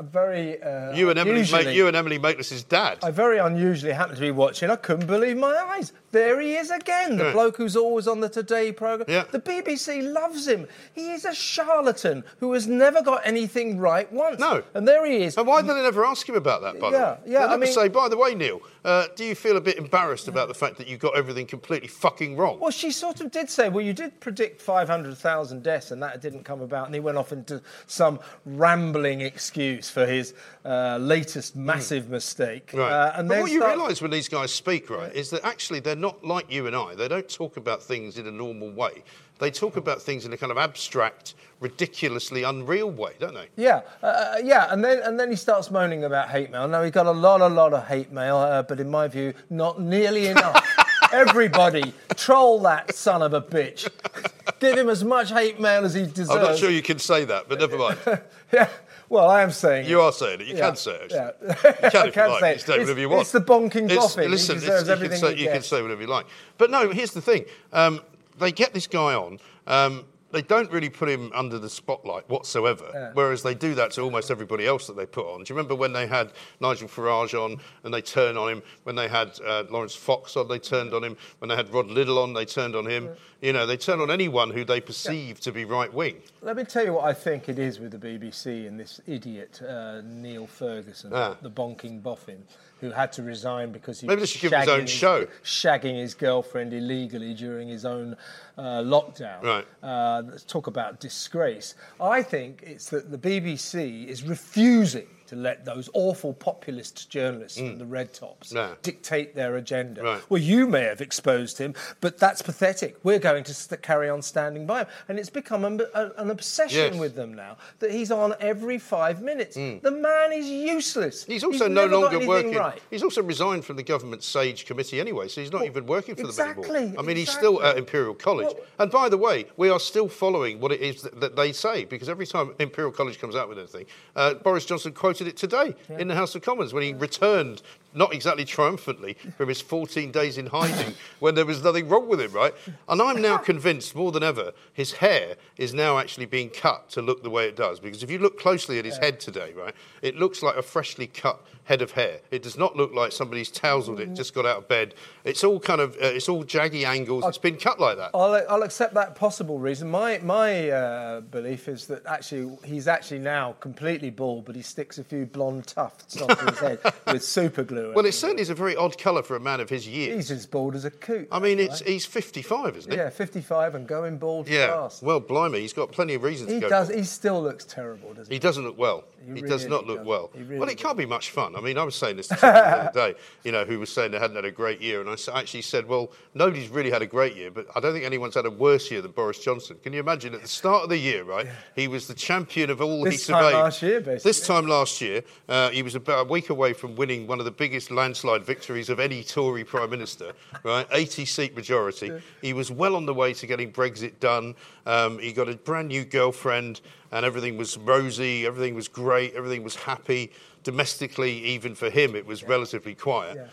a 0.00 0.02
very 0.02 0.60
uh, 0.62 0.92
You 0.94 1.10
and 1.10 1.18
Emily, 1.18 1.36
unusually- 1.36 1.64
Ma- 1.66 1.70
you 1.70 1.86
and 1.86 1.94
Emily 1.94 2.18
Maitlis's 2.18 2.64
dad. 2.64 2.98
I 3.02 3.10
very 3.10 3.36
unusually 3.38 3.92
happened 3.92 4.16
to 4.16 4.22
be 4.22 4.30
watching. 4.30 4.70
I 4.70 4.76
couldn't 4.76 5.06
believe 5.06 5.36
my 5.36 5.54
eyes. 5.76 5.92
There 6.10 6.40
he 6.40 6.54
is 6.56 6.70
again, 6.70 7.18
the 7.18 7.24
Yeah. 7.26 7.32
bloke 7.32 7.58
who's 7.58 7.76
always 7.76 8.08
on 8.08 8.20
the 8.20 8.28
Today 8.30 8.72
programme. 8.72 9.06
Yeah. 9.10 9.24
The 9.30 9.38
BBC 9.38 10.00
loves 10.00 10.48
him. 10.48 10.66
He 10.94 11.12
is 11.12 11.26
a 11.26 11.34
charlatan 11.34 12.24
who 12.38 12.52
has 12.54 12.66
never 12.66 13.02
got 13.02 13.20
anything 13.26 13.78
right 13.78 14.10
once. 14.10 14.40
No. 14.40 14.62
And 14.72 14.88
there 14.88 15.04
he 15.04 15.22
is. 15.24 15.36
And 15.36 15.46
why 15.46 15.60
did 15.60 15.70
they 15.76 15.82
never 15.82 16.02
ask 16.04 16.26
him 16.26 16.34
about 16.34 16.62
that? 16.62 16.80
By 16.80 16.90
the 16.90 16.96
way, 16.96 17.16
yeah, 17.26 17.46
They 17.46 17.52
I 17.54 17.56
mean- 17.58 17.72
say. 17.72 17.88
By 17.88 18.08
the 18.08 18.16
way, 18.16 18.34
Neil, 18.34 18.62
uh, 18.86 19.06
do 19.16 19.24
you 19.24 19.34
feel 19.34 19.58
a 19.58 19.60
bit 19.60 19.76
embarrassed 19.76 20.28
about 20.28 20.48
the 20.48 20.54
fact 20.54 20.78
that 20.78 20.88
you 20.88 20.96
got 20.96 21.14
everything 21.16 21.46
completely 21.46 21.88
fucking 21.88 22.36
wrong? 22.38 22.58
Well, 22.58 22.70
she 22.70 22.90
sort 22.90 23.20
of 23.20 23.30
did 23.30 23.50
say, 23.50 23.68
well, 23.68 23.84
you 23.84 23.92
did 23.92 24.18
predict 24.20 24.62
500,000 24.62 25.62
deaths, 25.62 25.90
and 25.90 26.02
that 26.02 26.22
didn't 26.22 26.44
come 26.44 26.62
about. 26.62 26.86
And 26.86 26.94
he 26.94 27.00
went 27.00 27.18
off 27.18 27.32
into 27.32 27.60
some 27.86 28.18
rambling 28.46 29.20
excuse 29.20 29.89
for 29.90 30.06
his 30.06 30.34
uh, 30.64 30.98
latest 31.00 31.56
massive 31.56 32.08
mistake. 32.08 32.70
Hmm. 32.70 32.78
Right. 32.78 32.92
Uh, 32.92 33.12
and 33.16 33.28
but 33.28 33.40
what 33.40 33.50
you 33.50 33.60
start- 33.60 33.76
realise 33.76 34.00
when 34.00 34.10
these 34.10 34.28
guys 34.28 34.52
speak, 34.52 34.88
right, 34.90 35.12
is 35.14 35.30
that 35.30 35.44
actually 35.44 35.80
they're 35.80 35.96
not 35.96 36.24
like 36.24 36.50
you 36.50 36.66
and 36.66 36.76
I. 36.76 36.94
They 36.94 37.08
don't 37.08 37.28
talk 37.28 37.56
about 37.56 37.82
things 37.82 38.18
in 38.18 38.26
a 38.26 38.30
normal 38.32 38.70
way. 38.70 39.02
They 39.38 39.50
talk 39.50 39.76
about 39.76 40.02
things 40.02 40.26
in 40.26 40.32
a 40.34 40.36
kind 40.36 40.52
of 40.52 40.58
abstract, 40.58 41.34
ridiculously 41.60 42.42
unreal 42.42 42.90
way, 42.90 43.12
don't 43.18 43.32
they? 43.34 43.48
Yeah, 43.56 43.80
uh, 44.02 44.34
yeah, 44.44 44.66
and 44.70 44.84
then 44.84 45.00
and 45.02 45.18
then 45.18 45.30
he 45.30 45.36
starts 45.36 45.70
moaning 45.70 46.04
about 46.04 46.28
hate 46.28 46.50
mail. 46.50 46.68
Now 46.68 46.82
he 46.82 46.90
got 46.90 47.06
a 47.06 47.10
lot, 47.10 47.40
a 47.40 47.48
lot 47.48 47.72
of 47.72 47.86
hate 47.86 48.12
mail, 48.12 48.36
uh, 48.36 48.62
but 48.62 48.80
in 48.80 48.90
my 48.90 49.08
view, 49.08 49.32
not 49.48 49.80
nearly 49.80 50.26
enough. 50.26 50.62
Everybody, 51.12 51.92
troll 52.16 52.60
that 52.60 52.94
son 52.94 53.22
of 53.22 53.32
a 53.32 53.40
bitch. 53.40 53.88
Give 54.60 54.76
him 54.76 54.88
as 54.90 55.02
much 55.02 55.32
hate 55.32 55.58
mail 55.58 55.84
as 55.84 55.94
he 55.94 56.02
deserves. 56.02 56.30
I'm 56.30 56.42
not 56.42 56.58
sure 56.58 56.70
you 56.70 56.82
can 56.82 56.98
say 56.98 57.24
that, 57.24 57.48
but 57.48 57.58
never 57.58 57.78
mind. 57.78 57.98
Yeah, 58.52 58.68
well, 59.10 59.28
I 59.28 59.42
am 59.42 59.50
saying 59.50 59.86
You 59.86 60.00
it. 60.00 60.04
are 60.04 60.12
saying 60.12 60.40
it. 60.40 60.46
You 60.46 60.54
Yeah, 60.56 60.66
can 60.68 60.76
say 60.76 60.92
it. 60.92 61.12
Yeah. 61.12 61.30
You 61.42 61.54
can 61.90 62.06
if 62.08 62.14
can 62.14 62.26
you 62.30 62.40
like. 62.40 62.40
say 62.40 62.48
You 62.48 62.54
it. 62.54 62.60
say 62.62 62.78
whatever 62.78 63.00
you 63.00 63.08
want. 63.10 63.20
it's 63.22 63.32
the 63.32 63.40
bonking 63.42 63.84
It's- 63.90 63.98
boffin. 63.98 64.22
He 64.22 64.28
Listen, 64.28 64.54
deserves 64.56 64.88
everything 64.88 65.20
can 65.20 65.36
say, 65.36 65.42
you 65.42 65.48
can 65.50 65.62
say 65.62 65.82
whatever 65.82 66.00
you 66.00 66.06
like. 66.08 66.26
But 66.56 66.70
no, 66.70 66.90
here's 66.90 67.10
the 67.12 67.20
thing. 67.20 67.44
Um, 67.72 68.00
they 68.38 68.52
get 68.52 68.72
this 68.72 68.86
guy 68.86 69.12
on. 69.14 69.38
Um, 69.66 70.04
they 70.32 70.42
don't 70.42 70.70
really 70.70 70.90
put 70.90 71.08
him 71.08 71.30
under 71.34 71.58
the 71.58 71.68
spotlight 71.68 72.28
whatsoever, 72.28 73.10
whereas 73.14 73.42
they 73.42 73.54
do 73.54 73.74
that 73.74 73.90
to 73.92 74.02
almost 74.02 74.30
everybody 74.30 74.66
else 74.66 74.86
that 74.86 74.96
they 74.96 75.06
put 75.06 75.26
on. 75.26 75.42
Do 75.42 75.52
you 75.52 75.56
remember 75.56 75.74
when 75.74 75.92
they 75.92 76.06
had 76.06 76.32
Nigel 76.60 76.88
Farage 76.88 77.34
on 77.34 77.58
and 77.84 77.92
they 77.92 78.02
turned 78.02 78.38
on 78.38 78.48
him? 78.50 78.62
When 78.84 78.94
they 78.96 79.08
had 79.08 79.38
uh, 79.44 79.64
Laurence 79.70 79.94
Fox 79.94 80.36
on, 80.36 80.48
they 80.48 80.58
turned 80.58 80.94
on 80.94 81.02
him. 81.04 81.16
When 81.38 81.48
they 81.48 81.56
had 81.56 81.72
Rod 81.72 81.88
Liddle 81.88 82.18
on, 82.18 82.32
they 82.34 82.44
turned 82.44 82.76
on 82.76 82.86
him. 82.86 83.10
You 83.40 83.52
know, 83.52 83.66
they 83.66 83.76
turn 83.76 84.00
on 84.00 84.10
anyone 84.10 84.50
who 84.50 84.64
they 84.64 84.80
perceive 84.80 85.40
to 85.40 85.52
be 85.52 85.64
right 85.64 85.92
wing. 85.92 86.16
Let 86.42 86.56
me 86.56 86.64
tell 86.64 86.84
you 86.84 86.92
what 86.92 87.04
I 87.04 87.14
think 87.14 87.48
it 87.48 87.58
is 87.58 87.80
with 87.80 87.92
the 87.92 87.98
BBC 87.98 88.66
and 88.68 88.78
this 88.78 89.00
idiot 89.06 89.60
uh, 89.62 90.02
Neil 90.04 90.46
Ferguson, 90.46 91.10
Ah. 91.14 91.36
the 91.40 91.50
bonking 91.50 92.02
boffin, 92.02 92.42
who 92.80 92.90
had 92.90 93.12
to 93.12 93.22
resign 93.22 93.72
because 93.72 94.00
he 94.00 94.06
Maybe 94.06 94.22
was 94.22 94.30
should 94.30 94.40
give 94.40 94.52
his 94.52 94.66
shagging 94.66 94.78
own 94.80 94.86
show. 94.86 95.26
shagging 95.44 95.96
his 96.00 96.14
girlfriend 96.14 96.72
illegally 96.72 97.34
during 97.34 97.68
his 97.68 97.84
own 97.84 98.16
uh, 98.56 98.80
lockdown. 98.80 99.42
Right. 99.42 99.66
Uh, 99.82 100.22
talk 100.46 100.66
about 100.66 100.98
disgrace. 101.00 101.74
I 102.00 102.22
think 102.22 102.62
it's 102.66 102.90
that 102.90 103.10
the 103.10 103.18
BBC 103.18 104.06
is 104.06 104.22
refusing 104.22 105.06
to 105.30 105.36
let 105.36 105.64
those 105.64 105.88
awful 105.92 106.32
populist 106.34 107.08
journalists 107.08 107.56
from 107.58 107.78
the 107.78 107.86
red 107.86 108.12
tops 108.12 108.52
Mm. 108.52 108.56
Yeah. 108.56 108.74
dictate 108.82 109.34
their 109.36 109.56
agenda. 109.56 110.02
Right. 110.02 110.20
Well, 110.28 110.42
you 110.42 110.66
may 110.66 110.82
have 110.82 111.00
exposed 111.00 111.56
him, 111.58 111.74
but 112.00 112.18
that's 112.18 112.42
pathetic. 112.42 112.96
We're 113.04 113.20
going 113.20 113.44
to 113.44 113.54
st- 113.54 113.80
carry 113.80 114.08
on 114.10 114.22
standing 114.22 114.66
by 114.66 114.80
him. 114.80 114.86
And 115.08 115.18
it's 115.20 115.30
become 115.30 115.64
a, 115.64 115.84
a- 115.94 116.12
an 116.16 116.30
obsession 116.32 116.94
Yes. 116.94 117.00
with 117.00 117.14
them 117.14 117.32
now 117.34 117.58
that 117.78 117.92
he's 117.92 118.10
on 118.10 118.34
every 118.40 118.78
five 118.78 119.22
minutes. 119.22 119.54
The 119.54 119.90
man 119.90 120.32
is 120.32 120.46
useless. 120.48 121.24
Mm. 121.24 121.28
He's 121.32 121.44
also 121.44 121.68
no 121.68 121.86
longer 121.86 122.26
working. 122.26 122.54
Right. 122.54 122.80
He's 122.90 123.04
also 123.04 123.22
resigned 123.22 123.64
from 123.64 123.76
the 123.76 123.84
government 123.84 124.24
SAGE 124.24 124.66
committee 124.66 124.98
anyway, 125.00 125.28
so 125.28 125.40
he's 125.40 125.52
not 125.52 125.64
even 125.64 125.86
working 125.86 126.16
for 126.16 126.22
them 126.22 126.30
exactly, 126.30 126.78
anymore. 126.80 126.98
I 126.98 127.02
mean, 127.06 127.16
he's 127.16 127.30
still 127.30 127.62
at. 127.62 127.78
Imperial 127.80 128.14
College. 128.14 128.46
Well- 128.54 128.64
and 128.80 128.90
by 128.90 129.08
the 129.08 129.16
way, 129.16 129.46
we 129.56 129.68
are 129.70 129.80
still 129.80 130.08
following 130.08 130.60
what 130.60 130.70
it 130.72 130.80
is 130.80 131.02
that, 131.02 131.18
that 131.20 131.34
they 131.36 131.52
say 131.52 131.84
because 131.84 132.08
every 132.08 132.26
time 132.26 132.54
Imperial 132.58 132.92
College 132.92 133.18
comes 133.18 133.34
out 133.36 133.48
with 133.48 133.58
anything, 133.58 133.86
uh, 134.16 134.34
Boris 134.34 134.64
Johnson 134.66 134.92
quoted 134.92 135.19
it 135.26 135.36
today 135.36 135.74
in 135.88 136.08
the 136.08 136.14
House 136.14 136.34
of 136.34 136.42
Commons 136.42 136.72
when 136.72 136.82
he 136.82 136.94
returned, 136.94 137.62
not 137.94 138.14
exactly 138.14 138.44
triumphantly, 138.44 139.14
from 139.36 139.48
his 139.48 139.60
14 139.60 140.10
days 140.10 140.38
in 140.38 140.46
hiding 140.46 140.94
when 141.18 141.34
there 141.34 141.46
was 141.46 141.62
nothing 141.62 141.88
wrong 141.88 142.08
with 142.08 142.20
him, 142.20 142.32
right? 142.32 142.54
And 142.88 143.00
I'm 143.00 143.20
now 143.20 143.36
convinced 143.50 143.94
more 143.94 144.12
than 144.12 144.22
ever 144.22 144.52
his 144.72 144.92
hair 144.92 145.36
is 145.56 145.74
now 145.74 145.98
actually 145.98 146.26
being 146.26 146.50
cut 146.50 146.88
to 146.90 147.02
look 147.02 147.22
the 147.22 147.30
way 147.30 147.46
it 147.46 147.56
does 147.56 147.80
because 147.80 148.02
if 148.02 148.10
you 148.10 148.18
look 148.18 148.38
closely 148.38 148.78
at 148.78 148.84
his 148.84 148.98
head 148.98 149.20
today, 149.20 149.52
right, 149.54 149.74
it 150.02 150.16
looks 150.16 150.42
like 150.42 150.56
a 150.56 150.62
freshly 150.62 151.06
cut 151.06 151.40
head 151.64 151.82
of 151.82 151.92
hair. 151.92 152.20
It 152.30 152.42
does 152.42 152.58
not 152.58 152.76
look 152.76 152.92
like 152.92 153.12
somebody's 153.12 153.50
tousled 153.50 154.00
it, 154.00 154.14
just 154.14 154.34
got 154.34 154.44
out 154.44 154.58
of 154.58 154.68
bed. 154.68 154.94
It's 155.24 155.44
all 155.44 155.60
kind 155.60 155.80
of, 155.80 155.94
uh, 155.94 156.06
it's 156.06 156.28
all 156.28 156.44
jaggy 156.44 156.84
angles. 156.84 157.24
It's 157.26 157.38
been 157.38 157.56
cut 157.56 157.78
like 157.78 157.96
that. 157.96 158.10
I'll, 158.12 158.34
I'll 158.48 158.62
accept 158.62 158.94
that 158.94 159.14
possible 159.14 159.58
reason. 159.58 159.88
My 159.90 160.18
my 160.18 160.70
uh, 160.70 161.20
belief 161.20 161.68
is 161.68 161.86
that 161.86 162.04
actually 162.06 162.58
he's 162.64 162.88
actually 162.88 163.20
now 163.20 163.52
completely 163.60 164.10
bald, 164.10 164.46
but 164.46 164.56
he 164.56 164.62
sticks 164.62 164.98
a 164.98 165.04
few 165.04 165.26
blonde 165.26 165.66
tufts 165.66 166.20
onto 166.20 166.46
his 166.46 166.58
head 166.58 166.78
with 167.06 167.22
super 167.22 167.62
glue. 167.62 167.79
Well, 167.94 168.04
it 168.06 168.12
certainly 168.12 168.42
is 168.42 168.50
a 168.50 168.54
very 168.54 168.76
odd 168.76 168.96
colour 168.98 169.22
for 169.22 169.36
a 169.36 169.40
man 169.40 169.60
of 169.60 169.68
his 169.68 169.86
years. 169.88 170.14
he's 170.16 170.30
as 170.30 170.46
bald 170.46 170.74
as 170.74 170.84
a 170.84 170.90
coot. 170.90 171.28
I 171.32 171.38
mean, 171.38 171.58
it's 171.58 171.80
he's 171.80 172.06
55, 172.06 172.76
isn't 172.76 172.90
he? 172.92 172.96
yeah, 172.98 173.10
55 173.10 173.74
and 173.74 173.86
going 173.86 174.18
bald 174.18 174.48
Yeah. 174.48 174.68
fast. 174.68 175.02
Well, 175.02 175.20
blimey, 175.20 175.60
he's 175.60 175.72
got 175.72 175.90
plenty 175.92 176.14
of 176.14 176.22
reasons 176.22 176.50
he 176.50 176.56
to 176.56 176.60
go. 176.62 176.68
does. 176.68 176.88
bald. 176.88 176.98
He 176.98 177.04
still 177.04 177.42
looks 177.42 177.64
terrible, 177.64 178.10
doesn't 178.14 178.30
he? 178.30 178.34
He 178.36 178.38
doesn't 178.38 178.64
look 178.64 178.78
well. 178.78 179.04
He 179.26 179.34
He, 179.34 179.40
does 179.42 179.66
not 179.66 179.86
look 179.86 179.98
doesn't. 179.98 180.06
well. 180.06 180.30
Really 180.34 180.58
well, 180.58 180.68
it 180.68 180.78
can't 180.78 180.96
be 180.96 181.06
much 181.06 181.30
fun. 181.30 181.54
I 181.56 181.60
mean, 181.60 181.76
I 181.78 181.84
was 181.84 181.94
saying 181.94 182.16
this 182.16 182.28
to 182.28 182.34
the 182.40 182.46
other 182.48 182.92
day, 182.92 183.14
you 183.44 183.52
know, 183.52 183.64
who 183.64 183.78
was 183.78 183.90
saying 183.90 184.12
they 184.12 184.18
hadn't 184.18 184.36
had 184.36 184.44
a 184.44 184.50
great 184.50 184.80
year, 184.80 185.00
and 185.00 185.08
I 185.10 185.38
actually 185.38 185.62
said, 185.62 185.86
well, 185.86 186.10
nobody's 186.34 186.68
really 186.68 186.90
had 186.90 187.02
a 187.02 187.06
great 187.06 187.36
year, 187.36 187.50
but 187.50 187.66
I 187.74 187.80
don't 187.80 187.92
think 187.92 188.04
anyone's 188.04 188.34
had 188.34 188.46
a 188.46 188.50
worse 188.50 188.90
year 188.90 189.02
than 189.02 189.10
Boris 189.10 189.38
Johnson. 189.38 189.76
Can 189.82 189.92
you 189.92 190.00
imagine 190.00 190.34
at 190.34 190.42
the 190.42 190.48
start 190.48 190.84
of 190.84 190.88
the 190.90 190.98
year, 190.98 191.24
right? 191.24 191.46
He 191.76 191.88
was 191.88 192.06
the 192.06 192.14
champion 192.14 192.70
of 192.70 192.80
all 192.80 193.04
he 193.04 193.10
This 193.10 193.26
time 193.26 193.42
surveyed. 193.42 193.54
last 193.54 193.82
year, 193.82 194.00
basically. 194.00 194.28
This 194.30 194.46
time 194.46 194.66
last 194.66 195.00
year, 195.00 195.22
uh, 195.48 195.70
he 195.70 195.82
was 195.82 195.94
about 195.94 196.26
a 196.26 196.28
week 196.30 196.50
away 196.50 196.72
from 196.72 196.96
winning 196.96 197.26
one 197.26 197.38
of 197.38 197.44
the 197.44 197.50
biggest 197.50 197.90
landslide 197.90 198.44
victories 198.44 198.88
of 198.88 199.00
any 199.00 199.22
Tory 199.22 199.64
prime 199.64 199.90
minister, 199.90 200.32
right? 200.64 200.86
80 200.92 201.24
seat 201.24 201.54
majority. 201.54 202.12
He 202.42 202.52
was 202.52 202.70
well 202.70 202.96
on 202.96 203.06
the 203.06 203.14
way 203.14 203.32
to 203.34 203.46
getting 203.46 203.72
Brexit 203.72 204.18
done. 204.20 204.54
Um, 204.86 205.18
he 205.18 205.32
got 205.32 205.48
a 205.48 205.56
brand 205.56 205.88
new 205.88 206.04
girlfriend, 206.04 206.80
and 207.12 207.24
everything 207.24 207.56
was 207.56 207.76
rosy, 207.78 208.46
everything 208.46 208.74
was 208.74 208.88
great, 208.88 209.34
everything 209.34 209.62
was 209.62 209.74
happy. 209.74 210.30
Domestically, 210.62 211.32
even 211.44 211.74
for 211.74 211.90
him, 211.90 212.14
it 212.14 212.26
was 212.26 212.44
relatively 212.44 212.94
quiet. 212.94 213.36
Yeah. 213.36 213.46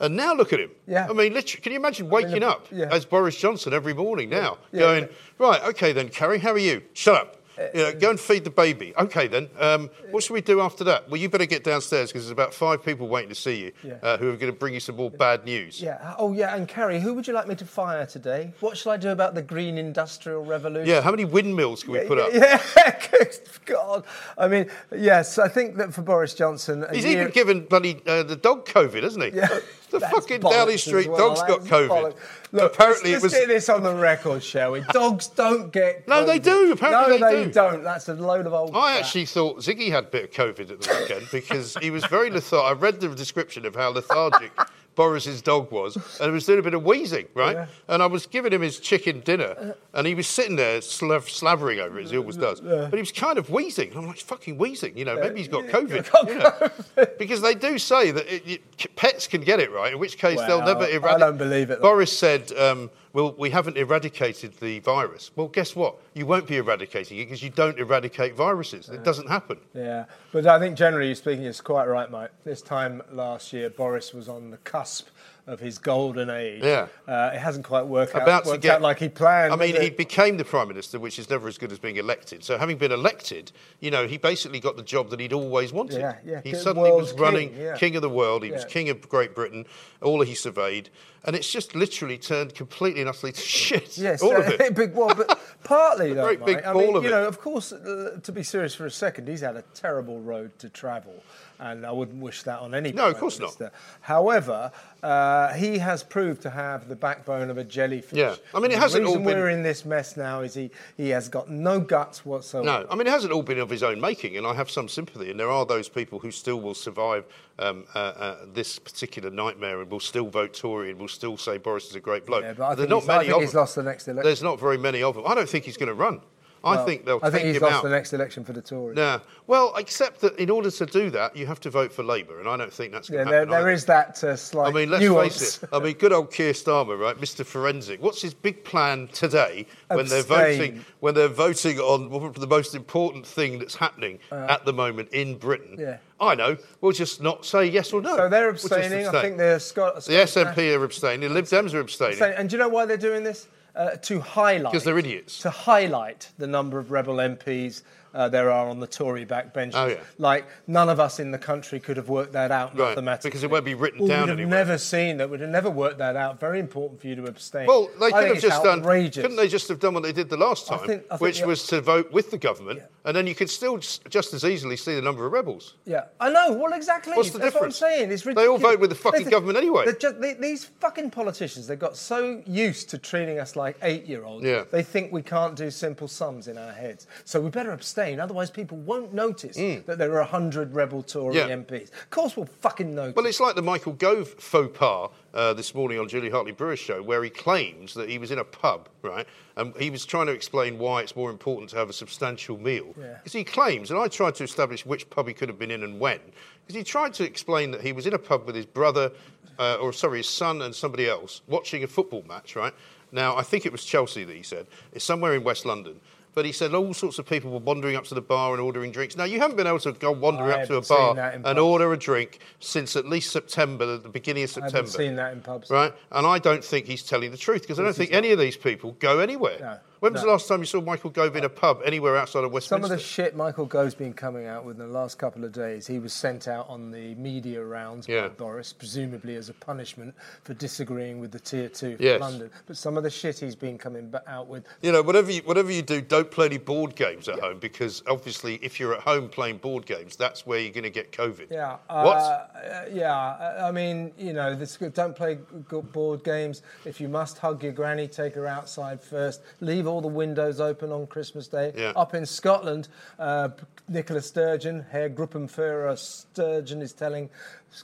And 0.00 0.16
now 0.16 0.34
look 0.34 0.52
at 0.52 0.60
him. 0.60 0.70
Yeah. 0.86 1.06
I 1.08 1.12
mean, 1.12 1.32
literally, 1.32 1.62
can 1.62 1.72
you 1.72 1.78
imagine 1.78 2.08
waking 2.08 2.40
the- 2.40 2.48
up 2.48 2.66
yeah. 2.72 2.88
as 2.90 3.04
Boris 3.04 3.36
Johnson 3.36 3.72
every 3.72 3.94
morning 3.94 4.28
now, 4.28 4.58
Yeah, 4.72 4.80
going, 4.80 5.08
right, 5.38 5.62
okay 5.64 5.92
then, 5.92 6.08
Carrie, 6.08 6.38
how 6.38 6.50
are 6.52 6.58
you? 6.58 6.82
Shut 6.94 7.16
up. 7.16 7.36
You 7.58 7.82
know, 7.82 7.92
go 7.94 8.10
and 8.10 8.18
feed 8.20 8.44
the 8.44 8.50
baby. 8.50 8.92
Okay 8.98 9.28
then. 9.28 9.48
Um, 9.58 9.90
what 10.10 10.22
should 10.22 10.32
we 10.34 10.40
do 10.40 10.60
after 10.60 10.84
that? 10.84 11.08
Well, 11.08 11.20
you 11.20 11.28
better 11.28 11.46
get 11.46 11.62
downstairs 11.64 12.10
because 12.10 12.24
there's 12.24 12.32
about 12.32 12.52
five 12.54 12.84
people 12.84 13.06
waiting 13.08 13.28
to 13.28 13.34
see 13.34 13.60
you 13.64 13.72
Yeah. 13.82 13.94
uh, 14.02 14.16
who 14.16 14.28
are 14.30 14.36
going 14.36 14.52
to 14.52 14.58
bring 14.58 14.74
you 14.74 14.80
some 14.80 14.96
more 14.96 15.10
bad 15.10 15.44
news. 15.44 15.80
Yeah. 15.80 16.14
Oh, 16.18 16.32
yeah. 16.32 16.54
And 16.56 16.66
Carrie, 16.66 17.00
who 17.00 17.14
would 17.14 17.26
you 17.26 17.32
like 17.32 17.46
me 17.46 17.54
to 17.56 17.64
fire 17.64 18.06
today? 18.06 18.52
What 18.60 18.76
shall 18.76 18.92
I 18.92 18.96
do 18.96 19.10
about 19.10 19.34
the 19.34 19.42
green 19.42 19.78
industrial 19.78 20.44
revolution? 20.44 20.88
Yeah, 20.88 21.00
how 21.00 21.10
many 21.10 21.24
windmills 21.24 21.82
can 21.84 21.92
we 21.92 22.00
put 22.00 22.18
up? 22.18 22.32
Yeah, 22.32 22.60
God. 23.64 24.04
I 24.36 24.48
mean, 24.48 24.68
yes, 24.96 25.38
I 25.38 25.48
think 25.48 25.76
that 25.76 25.94
for 25.94 26.02
Boris 26.02 26.34
Johnson, 26.34 26.84
He's 26.92 27.04
year, 27.04 27.20
even 27.22 27.32
given 27.32 27.64
bloody 27.64 28.00
uh, 28.06 28.22
the 28.22 28.36
dog 28.36 28.66
COVID, 28.66 29.02
hasn't 29.02 29.24
he? 29.24 29.30
Yeah. 29.38 29.60
The 29.94 30.00
That's 30.00 30.12
fucking 30.12 30.40
Downing 30.40 30.76
Street 30.78 31.08
well. 31.08 31.34
dogs 31.34 31.40
got 31.42 31.60
COVID. 31.60 31.88
bollocks. 31.88 32.14
Look, 32.50 32.74
Apparently 32.74 33.12
let's, 33.12 33.22
it 33.22 33.26
was- 33.26 33.32
let's 33.32 33.46
get 33.46 33.48
this 33.48 33.68
on 33.68 33.82
the 33.84 33.94
record, 33.94 34.42
shall 34.42 34.72
we? 34.72 34.80
Dogs 34.92 35.28
don't 35.28 35.72
get. 35.72 36.06
No, 36.08 36.24
they 36.24 36.38
do. 36.40 36.72
Apparently 36.72 37.18
no, 37.18 37.30
they 37.30 37.44
do. 37.44 37.52
don't. 37.52 37.82
That's 37.84 38.08
a 38.08 38.14
load 38.14 38.46
of 38.46 38.52
old. 38.52 38.70
I 38.70 38.72
crap. 38.94 39.04
actually 39.04 39.26
thought 39.26 39.58
Ziggy 39.60 39.90
had 39.90 40.04
a 40.04 40.08
bit 40.08 40.24
of 40.24 40.30
COVID 40.32 40.70
at 40.70 40.80
the 40.80 40.96
weekend 41.00 41.28
because 41.30 41.76
he 41.80 41.90
was 41.90 42.04
very 42.06 42.30
lethargic. 42.32 42.64
I 42.66 42.72
read 42.72 43.00
the 43.00 43.08
description 43.08 43.64
of 43.66 43.74
how 43.76 43.90
lethargic 43.90 44.50
Boris's 44.94 45.42
dog 45.42 45.70
was, 45.72 45.96
and 46.20 46.26
he 46.28 46.30
was 46.30 46.46
doing 46.46 46.58
a 46.58 46.62
bit 46.62 46.74
of 46.74 46.84
wheezing, 46.84 47.26
right? 47.34 47.56
Yeah. 47.56 47.66
And 47.88 48.02
I 48.02 48.06
was 48.06 48.26
giving 48.26 48.52
him 48.52 48.62
his 48.62 48.78
chicken 48.78 49.20
dinner, 49.20 49.74
and 49.92 50.06
he 50.06 50.14
was 50.14 50.26
sitting 50.26 50.56
there 50.56 50.80
slav- 50.80 51.28
slavering 51.28 51.80
over 51.80 51.98
it, 51.98 52.04
as 52.04 52.10
he 52.10 52.16
always 52.18 52.36
does. 52.36 52.60
But 52.60 52.92
he 52.94 53.00
was 53.00 53.12
kind 53.12 53.38
of 53.38 53.50
wheezing. 53.50 53.90
And 53.90 53.98
I'm 53.98 54.06
like, 54.06 54.18
fucking 54.18 54.56
wheezing, 54.58 54.96
you 54.96 55.04
know, 55.04 55.16
maybe 55.16 55.38
he's 55.38 55.48
got 55.48 55.64
COVID. 55.64 56.28
you 56.28 56.38
know. 56.38 57.06
because 57.18 57.40
they 57.40 57.54
do 57.54 57.78
say 57.78 58.10
that 58.12 58.26
it, 58.32 58.46
it- 58.78 58.96
pets 58.96 59.26
can 59.26 59.40
get 59.40 59.60
it, 59.60 59.70
right? 59.72 59.92
In 59.92 59.98
which 59.98 60.18
case 60.18 60.38
they'll 60.40 60.58
Well, 60.60 60.78
never 60.78 61.08
I 61.08 61.18
don't 61.18 61.38
believe 61.38 61.70
it, 61.70 61.80
though. 61.80 61.88
Boris 61.88 62.16
said, 62.16 62.52
um, 62.52 62.90
well, 63.14 63.32
we 63.38 63.48
haven't 63.50 63.78
eradicated 63.78 64.54
the 64.58 64.80
virus. 64.80 65.30
Well, 65.36 65.46
guess 65.46 65.74
what? 65.76 65.96
You 66.14 66.26
won't 66.26 66.48
be 66.48 66.56
eradicating 66.56 67.18
it 67.18 67.26
because 67.26 67.44
you 67.44 67.48
don't 67.48 67.78
eradicate 67.78 68.34
viruses. 68.34 68.88
It 68.88 69.04
doesn't 69.04 69.28
happen. 69.28 69.58
Yeah, 69.72 70.06
but 70.32 70.46
I 70.48 70.58
think 70.58 70.76
generally 70.76 71.14
speaking, 71.14 71.44
it's 71.44 71.60
quite 71.60 71.86
right, 71.86 72.10
mate. 72.10 72.30
This 72.44 72.60
time 72.60 73.02
last 73.12 73.52
year, 73.52 73.70
Boris 73.70 74.12
was 74.12 74.28
on 74.28 74.50
the 74.50 74.56
cusp 74.58 75.06
of 75.46 75.60
his 75.60 75.78
golden 75.78 76.30
age. 76.30 76.62
Yeah. 76.62 76.86
uh, 77.06 77.32
it 77.34 77.38
hasn't 77.38 77.64
quite 77.64 77.86
worked 77.86 78.14
out, 78.14 78.22
About 78.22 78.44
to 78.44 78.50
worked 78.50 78.62
get 78.62 78.76
out 78.76 78.82
like 78.82 78.98
he 78.98 79.08
planned. 79.08 79.52
I 79.52 79.56
mean, 79.56 79.80
he 79.80 79.90
became 79.90 80.36
the 80.38 80.44
prime 80.44 80.68
minister, 80.68 80.98
which 80.98 81.18
is 81.18 81.28
never 81.28 81.48
as 81.48 81.58
good 81.58 81.70
as 81.70 81.78
being 81.78 81.96
elected. 81.96 82.42
So, 82.42 82.56
having 82.56 82.78
been 82.78 82.92
elected, 82.92 83.52
you 83.80 83.90
know, 83.90 84.06
he 84.06 84.16
basically 84.16 84.60
got 84.60 84.76
the 84.76 84.82
job 84.82 85.10
that 85.10 85.20
he'd 85.20 85.32
always 85.32 85.72
wanted. 85.72 86.00
Yeah, 86.00 86.16
yeah, 86.24 86.40
He 86.42 86.54
suddenly 86.54 86.90
was 86.90 87.12
world's 87.12 87.20
running 87.20 87.50
king, 87.50 87.60
yeah. 87.60 87.76
king 87.76 87.96
of 87.96 88.02
the 88.02 88.10
world. 88.10 88.42
He 88.42 88.52
was 88.52 88.64
king 88.64 88.88
of 88.88 89.06
Great 89.08 89.34
Britain. 89.34 89.66
All 90.00 90.22
he 90.22 90.34
surveyed, 90.34 90.90
and 91.24 91.34
it's 91.34 91.50
just 91.50 91.74
literally 91.74 92.18
turned 92.18 92.54
completely 92.54 93.00
and 93.00 93.08
utterly 93.08 93.32
to 93.32 93.40
shit. 93.40 93.96
Yes, 93.98 94.22
all 94.22 94.36
of 94.36 94.46
uh, 94.46 94.52
it. 94.52 94.74
big 94.76 94.94
well, 94.94 95.14
but 95.14 95.38
partly 95.64 96.12
though, 96.14 96.24
great 96.24 96.40
mate, 96.40 96.56
big 96.56 96.64
I 96.64 96.72
mean, 96.72 96.96
of 96.96 97.04
you 97.04 97.10
know, 97.10 97.26
of 97.26 97.40
course, 97.40 97.72
uh, 97.72 98.18
to 98.22 98.32
be 98.32 98.42
serious 98.42 98.74
for 98.74 98.86
a 98.86 98.90
second, 98.90 99.28
he's 99.28 99.40
had 99.40 99.56
a 99.56 99.62
terrible 99.74 100.20
road 100.20 100.58
to 100.58 100.68
travel, 100.68 101.22
and 101.58 101.84
I 101.86 101.90
wouldn't 101.92 102.20
wish 102.22 102.42
that 102.44 102.60
on 102.60 102.74
any. 102.74 102.92
No, 102.92 103.08
of 103.08 103.18
course 103.18 103.38
not. 103.38 103.56
However, 104.00 104.70
uh, 105.02 105.52
he 105.54 105.78
has 105.78 106.02
proved 106.02 106.42
to 106.42 106.50
have 106.50 106.88
the 106.88 106.96
backbone 106.96 107.50
of 107.50 107.58
a 107.58 107.64
jellyfish. 107.64 108.18
Yeah. 108.18 108.36
I 108.54 108.60
mean, 108.60 108.70
it 108.70 108.74
the 108.74 108.80
hasn't 108.80 109.04
all 109.04 109.12
reason 109.12 109.24
been- 109.24 109.38
we're 109.38 109.50
in 109.50 109.62
this 109.62 109.84
mess 109.84 110.16
now 110.16 110.40
is 110.40 110.54
he 110.54 110.70
he 110.96 111.10
has 111.10 111.28
got 111.28 111.48
no 111.50 111.80
guts 111.80 112.24
whatsoever. 112.24 112.64
No, 112.66 112.86
I 112.90 112.94
mean, 112.96 113.06
it 113.06 113.10
hasn't 113.10 113.32
all 113.32 113.42
been 113.42 113.58
of 113.58 113.70
his 113.70 113.82
own 113.82 114.00
making, 114.00 114.36
and 114.36 114.46
I 114.46 114.54
have 114.54 114.70
some 114.70 114.88
sympathy. 114.88 115.30
And 115.30 115.38
there 115.38 115.50
are 115.50 115.64
those 115.66 115.88
people 115.88 116.18
who 116.18 116.30
still 116.30 116.60
will 116.60 116.74
survive 116.74 117.24
um, 117.58 117.84
uh, 117.94 117.98
uh, 117.98 118.36
this 118.52 118.78
particular 118.78 119.30
nightmare 119.30 119.80
and 119.80 119.90
will 119.90 120.00
still 120.00 120.28
vote 120.28 120.54
Tory 120.54 120.90
and 120.90 120.98
will 120.98 121.08
still 121.08 121.36
say 121.36 121.58
Boris 121.58 121.88
is 121.88 121.94
a 121.94 122.00
great 122.00 122.26
bloke. 122.26 122.42
Yeah, 122.42 122.54
but 122.54 122.64
I 122.64 122.74
think 122.74 122.88
not 122.88 123.02
he's- 123.02 123.08
I 123.10 123.24
think 123.26 123.40
he's 123.42 123.54
lost 123.54 123.74
the 123.76 123.82
next 123.82 124.08
election. 124.08 124.24
There's 124.24 124.42
not 124.42 124.58
very 124.58 124.78
many 124.78 125.02
of 125.02 125.14
them. 125.14 125.24
I 125.26 125.34
don't 125.34 125.48
think 125.48 125.64
he's 125.64 125.76
going 125.76 125.88
to 125.88 125.94
run. 125.94 126.20
I 126.64 126.76
Well, 126.76 126.86
think 126.86 127.04
they'll 127.04 127.20
I 127.22 127.30
think 127.30 127.44
he's 127.46 127.60
lost 127.60 127.74
out. 127.74 127.82
the 127.82 127.90
next 127.90 128.12
election 128.14 128.42
for 128.44 128.52
the 128.54 128.62
Tories. 128.62 128.96
No. 128.96 129.20
Well, 129.46 129.74
except 129.76 130.20
that 130.22 130.34
in 130.38 130.48
order 130.48 130.70
to 130.70 130.86
do 130.86 131.10
that, 131.10 131.36
you 131.36 131.46
have 131.46 131.60
to 131.60 131.70
vote 131.70 131.92
for 131.92 132.02
Labour, 132.02 132.40
and 132.40 132.48
I 132.48 132.56
don't 132.56 132.72
think 132.72 132.90
that's 132.92 133.10
going 133.10 133.26
to 133.26 133.30
there, 133.30 133.40
happen. 133.40 133.50
there 133.50 133.60
either. 133.60 133.70
is 133.70 133.84
that 133.84 134.24
uh, 134.24 134.34
slight 134.36 134.68
I 134.68 134.72
mean, 134.72 134.90
let's 134.90 135.02
nuance. 135.04 135.38
face 135.38 135.62
it. 135.62 135.68
I 135.72 135.78
mean, 135.78 135.94
good 135.94 136.12
old 136.12 136.32
Keir 136.32 136.52
Starmer, 136.54 136.98
right, 136.98 137.16
Mr. 137.20 137.44
Forensic. 137.44 138.02
What's 138.02 138.22
his 138.22 138.32
big 138.32 138.64
plan 138.64 139.08
today 139.12 139.66
when 139.88 140.06
they're 140.06 140.22
voting? 140.22 140.84
When 141.00 141.14
they're 141.14 141.28
voting 141.28 141.78
on 141.78 142.32
the 142.32 142.46
most 142.46 142.74
important 142.74 143.26
thing 143.26 143.58
that's 143.58 143.74
happening 143.74 144.18
at 144.32 144.64
the 144.64 144.72
moment 144.72 145.10
in 145.10 145.36
Britain? 145.36 145.76
Uh, 145.78 145.82
Yeah. 145.82 145.96
I 146.20 146.34
know. 146.36 146.56
We'll 146.80 146.92
just 146.92 147.20
not 147.20 147.44
say 147.44 147.66
yes 147.66 147.92
or 147.92 148.00
no. 148.00 148.16
So 148.16 148.28
they're 148.30 148.44
We'll 148.44 148.52
just 148.52 148.66
abstaining. 148.72 149.06
I 149.08 149.20
think 149.20 149.36
they're 149.36 149.58
Scott. 149.58 149.96
the 150.04 150.12
SNP 150.12 150.74
are 150.78 150.84
abstaining. 150.84 151.28
The 151.28 151.34
Lib 151.34 151.44
Dems 151.44 151.74
are 151.74 151.80
abstaining. 151.80 152.22
And 152.22 152.48
do 152.48 152.54
you 152.56 152.60
know 152.62 152.68
why 152.68 152.86
they're 152.86 152.96
doing 152.96 153.24
this? 153.24 153.48
Uh, 153.74 153.96
to 153.96 154.20
highlight. 154.20 154.72
'Cause 154.72 154.84
they're 154.84 154.98
idiots. 154.98 155.38
To 155.40 155.50
highlight 155.50 156.30
the 156.38 156.46
number 156.46 156.78
of 156.78 156.90
rebel 156.92 157.16
MPs 157.20 157.82
uh, 158.14 158.28
there 158.28 158.50
are 158.50 158.68
on 158.68 158.78
the 158.80 158.86
Tory 158.86 159.26
backbenches. 159.26 159.72
Oh, 159.74 159.86
yeah. 159.86 159.96
Like, 160.18 160.46
none 160.66 160.88
of 160.88 161.00
us 161.00 161.18
in 161.18 161.30
the 161.32 161.38
country 161.38 161.80
could 161.80 161.96
have 161.96 162.08
worked 162.08 162.32
that 162.32 162.50
out 162.52 162.70
Right, 162.78 162.90
mathematically. 162.90 163.28
because 163.30 163.42
it 163.42 163.50
won't 163.50 163.64
be 163.64 163.74
written 163.74 164.00
Well, 164.00 164.08
down 164.08 164.20
We'd 164.22 164.28
have 164.30 164.38
anywhere. 164.38 164.58
never 164.64 164.78
seen 164.78 165.16
that. 165.18 165.28
We'd 165.28 165.40
have 165.40 165.50
never 165.50 165.68
worked 165.68 165.98
that 165.98 166.14
out. 166.16 166.38
Very 166.38 166.60
important 166.60 167.00
for 167.00 167.08
you 167.08 167.16
to 167.16 167.24
abstain. 167.26 167.66
Well, 167.66 167.90
they 168.00 168.10
could 168.12 168.28
have 168.28 168.40
just 168.40 168.62
done. 168.62 168.82
Couldn't 168.82 169.36
they 169.36 169.48
just 169.48 169.68
have 169.68 169.80
done 169.80 169.94
what 169.94 170.02
they 170.04 170.12
did 170.12 170.28
the 170.28 170.36
last 170.36 170.70
I 170.70 170.76
time, 170.76 170.86
think- 170.86 171.02
I 171.10 171.16
think 171.16 171.20
which 171.20 171.42
was 171.42 171.66
to 171.68 171.80
vote 171.80 172.12
with 172.12 172.30
the 172.30 172.38
government, 172.38 172.82
and 173.04 173.16
then 173.16 173.26
you 173.26 173.34
could 173.34 173.50
still 173.50 173.78
just, 173.78 174.08
just 174.08 174.32
as 174.32 174.44
easily 174.44 174.76
see 174.76 174.94
the 174.94 175.02
number 175.02 175.26
of 175.26 175.32
rebels. 175.32 175.74
Yeah, 175.84 176.04
I 176.20 176.30
know. 176.30 176.52
Well, 176.52 176.72
exactly. 176.72 177.14
What's 177.14 177.30
the 177.30 177.38
That's 177.38 177.52
difference? 177.54 177.80
what 177.80 177.90
I'm 177.90 177.98
saying. 177.98 178.12
It's 178.12 178.22
They 178.22 178.46
all 178.46 178.58
vote 178.58 178.78
with 178.78 178.90
the 178.90 178.96
fucking 178.96 179.24
They- 179.24 179.30
government 179.30 179.58
anyway. 179.58 179.86
they're 179.86 180.12
they- 180.12 180.34
these 180.34 180.64
fucking 180.80 181.10
politicians—they've 181.10 181.78
got 181.78 181.96
so 181.96 182.42
used 182.46 182.90
to 182.90 182.98
treating 182.98 183.38
us 183.38 183.56
like 183.56 183.76
eight-year-olds. 183.82 184.44
Yeah. 184.44 184.64
They 184.70 184.82
think 184.82 185.12
we 185.12 185.22
can't 185.22 185.56
do 185.56 185.70
simple 185.70 186.06
sums 186.08 186.46
in 186.48 186.58
our 186.58 186.72
heads. 186.72 187.06
So 187.24 187.40
we 187.40 187.50
better 187.50 187.72
abstain, 187.72 188.03
otherwise 188.12 188.50
people 188.50 188.76
won't 188.78 189.12
notice 189.14 189.56
that 189.56 189.98
there 189.98 190.18
are 190.20 190.24
hundred 190.24 190.74
rebel 190.74 191.02
Tory 191.02 191.34
Mm. 191.36 191.48
Yeah. 191.48 191.56
MPs. 191.56 191.90
Of 192.02 192.10
course, 192.10 192.36
we'll 192.36 192.46
fucking 192.46 192.94
notice. 192.94 193.16
Well, 193.16 193.26
it's 193.26 193.40
like 193.40 193.54
the 193.56 193.62
Michael 193.62 193.92
Gove 193.94 194.28
faux 194.28 194.76
pas 194.78 195.10
uh, 195.32 195.54
this 195.54 195.74
morning 195.74 195.98
on 195.98 196.08
Julia 196.08 196.30
Hartley 196.30 196.52
Brewer's 196.52 196.78
show, 196.78 197.02
where 197.02 197.22
he 197.24 197.30
claims 197.30 197.94
that 197.94 198.08
he 198.08 198.18
was 198.18 198.30
in 198.30 198.38
a 198.38 198.44
pub, 198.44 198.88
right? 199.02 199.26
And 199.56 199.74
he 199.76 199.90
was 199.90 200.04
trying 200.04 200.26
to 200.26 200.32
explain 200.32 200.78
why 200.78 201.00
it's 201.02 201.16
more 201.16 201.30
important 201.30 201.70
to 201.70 201.76
have 201.76 201.88
a 201.88 201.92
substantial 201.92 202.58
meal. 202.58 202.94
Yeah. 202.98 203.14
Because 203.18 203.32
he 203.32 203.44
claims, 203.44 203.90
and 203.90 203.98
I 203.98 204.08
tried 204.08 204.34
to 204.36 204.44
establish 204.44 204.84
which 204.84 205.08
pub 205.10 205.26
he 205.28 205.34
could 205.34 205.48
have 205.48 205.58
been 205.58 205.70
in 205.70 205.82
and 205.82 205.98
when, 205.98 206.20
because 206.66 206.76
he 206.76 206.84
tried 206.84 207.14
to 207.14 207.24
explain 207.24 207.70
that 207.72 207.80
he 207.80 207.92
was 207.92 208.06
in 208.06 208.14
a 208.14 208.18
pub 208.18 208.46
with 208.46 208.54
his 208.56 208.66
brother, 208.66 209.10
uh, 209.58 209.76
or 209.76 209.92
sorry, 209.92 210.18
his 210.18 210.28
son 210.28 210.62
and 210.62 210.74
somebody 210.74 211.08
else, 211.08 211.42
watching 211.46 211.84
a 211.84 211.86
football 211.86 212.24
match, 212.28 212.56
right? 212.56 212.74
Now, 213.12 213.36
I 213.36 213.42
think 213.42 213.64
it 213.64 213.70
was 213.70 213.84
Chelsea 213.84 214.24
that 214.24 214.34
he 214.36 214.42
said. 214.42 214.66
It's 214.92 215.04
somewhere 215.04 215.34
in 215.34 215.44
West 215.44 215.64
London. 215.64 216.00
But 216.34 216.44
he 216.44 216.52
said 216.52 216.74
all 216.74 216.92
sorts 216.94 217.18
of 217.18 217.26
people 217.26 217.50
were 217.50 217.58
wandering 217.58 217.96
up 217.96 218.04
to 218.04 218.14
the 218.14 218.20
bar 218.20 218.52
and 218.52 218.60
ordering 218.60 218.90
drinks. 218.90 219.16
Now, 219.16 219.24
you 219.24 219.38
haven't 219.38 219.56
been 219.56 219.66
able 219.66 219.78
to 219.80 219.92
go 219.92 220.10
wandering 220.10 220.50
I 220.50 220.62
up 220.62 220.68
to 220.68 220.76
a 220.76 220.82
bar 220.82 221.16
and 221.18 221.58
order 221.58 221.92
a 221.92 221.96
drink 221.96 222.40
since 222.60 222.96
at 222.96 223.06
least 223.06 223.30
September, 223.30 223.98
the 223.98 224.08
beginning 224.08 224.42
of 224.44 224.50
September. 224.50 224.76
I 224.76 224.80
haven't 224.80 224.92
seen 224.92 225.16
that 225.16 225.32
in 225.32 225.40
pubs. 225.40 225.70
Right? 225.70 225.92
And 226.10 226.26
I 226.26 226.38
don't 226.38 226.64
think 226.64 226.86
he's 226.86 227.02
telling 227.02 227.30
the 227.30 227.36
truth 227.36 227.62
because 227.62 227.78
I 227.78 227.82
don't 227.82 227.94
think 227.94 228.12
any 228.12 228.32
of 228.32 228.38
these 228.38 228.56
people 228.56 228.92
go 228.98 229.20
anywhere. 229.20 229.58
No, 229.60 229.78
when 230.04 230.12
was 230.12 230.20
no. 230.20 230.26
the 230.26 230.32
last 230.32 230.48
time 230.48 230.60
you 230.60 230.66
saw 230.66 230.82
Michael 230.82 231.08
Gove 231.08 231.34
in 231.34 231.44
a 231.44 231.48
pub 231.48 231.80
anywhere 231.82 232.14
outside 232.18 232.44
of 232.44 232.52
Westminster? 232.52 232.84
Some 232.86 232.92
of 232.92 232.98
the 232.98 233.02
shit 233.02 233.34
Michael 233.34 233.64
Gove's 233.64 233.94
been 233.94 234.12
coming 234.12 234.44
out 234.46 234.66
with 234.66 234.78
in 234.78 234.86
the 234.86 234.92
last 234.92 235.16
couple 235.18 235.44
of 235.44 235.52
days, 235.52 235.86
he 235.86 235.98
was 235.98 236.12
sent 236.12 236.46
out 236.46 236.68
on 236.68 236.90
the 236.90 237.14
media 237.14 237.64
rounds 237.64 238.06
Yeah. 238.06 238.22
by 238.22 238.28
Boris, 238.28 238.70
presumably 238.70 239.36
as 239.36 239.48
a 239.48 239.54
punishment 239.54 240.14
for 240.42 240.52
disagreeing 240.52 241.20
with 241.20 241.32
the 241.32 241.40
tier 241.40 241.70
two 241.70 241.96
for 241.96 242.02
Yes. 242.02 242.20
London. 242.20 242.50
But 242.66 242.76
some 242.76 242.98
of 242.98 243.02
the 243.02 243.08
shit 243.08 243.38
he's 243.38 243.56
been 243.56 243.78
coming 243.78 244.12
out 244.26 244.46
with, 244.46 244.66
You 244.82 244.92
know, 244.92 245.00
whatever 245.00 245.30
you, 245.32 245.40
whatever 245.42 245.72
you 245.72 245.80
do, 245.80 246.02
don't 246.02 246.30
play 246.30 246.46
any 246.46 246.58
board 246.58 246.94
games 246.96 247.26
at 247.26 247.40
home 247.40 247.58
because 247.58 248.02
obviously, 248.06 248.56
if 248.56 248.78
you're 248.78 248.94
at 248.94 249.00
home 249.00 249.30
playing 249.30 249.56
board 249.56 249.86
games, 249.86 250.16
that's 250.16 250.46
where 250.46 250.60
you're 250.60 250.70
going 250.72 250.84
to 250.84 250.90
get 250.90 251.12
COVID. 251.12 251.46
yeah, 251.50 251.78
What? 251.88 252.16
uh, 252.18 252.46
yeah. 252.92 253.14
I 253.14 253.68
I 253.68 253.70
mean, 253.70 254.12
you 254.18 254.34
know, 254.34 254.54
this, 254.54 254.76
don't 254.76 255.16
play 255.16 255.38
board 255.70 256.22
games. 256.24 256.60
If 256.84 257.00
you 257.00 257.08
must 257.08 257.38
hug 257.38 257.62
your 257.62 257.72
granny, 257.72 258.06
take 258.06 258.34
her 258.34 258.46
outside 258.46 259.00
first. 259.00 259.40
Leave 259.60 259.86
all 259.86 259.93
the 260.00 260.08
windows 260.08 260.60
open 260.60 260.92
on 260.92 261.06
Christmas 261.06 261.48
Day. 261.48 261.72
Yeah. 261.76 261.92
Up 261.96 262.14
in 262.14 262.26
Scotland, 262.26 262.88
uh, 263.18 263.50
Nicola 263.88 264.20
Sturgeon, 264.20 264.84
Herr 264.90 265.10
Gruppenführer 265.10 265.98
Sturgeon, 265.98 266.82
is 266.82 266.92
telling 266.92 267.30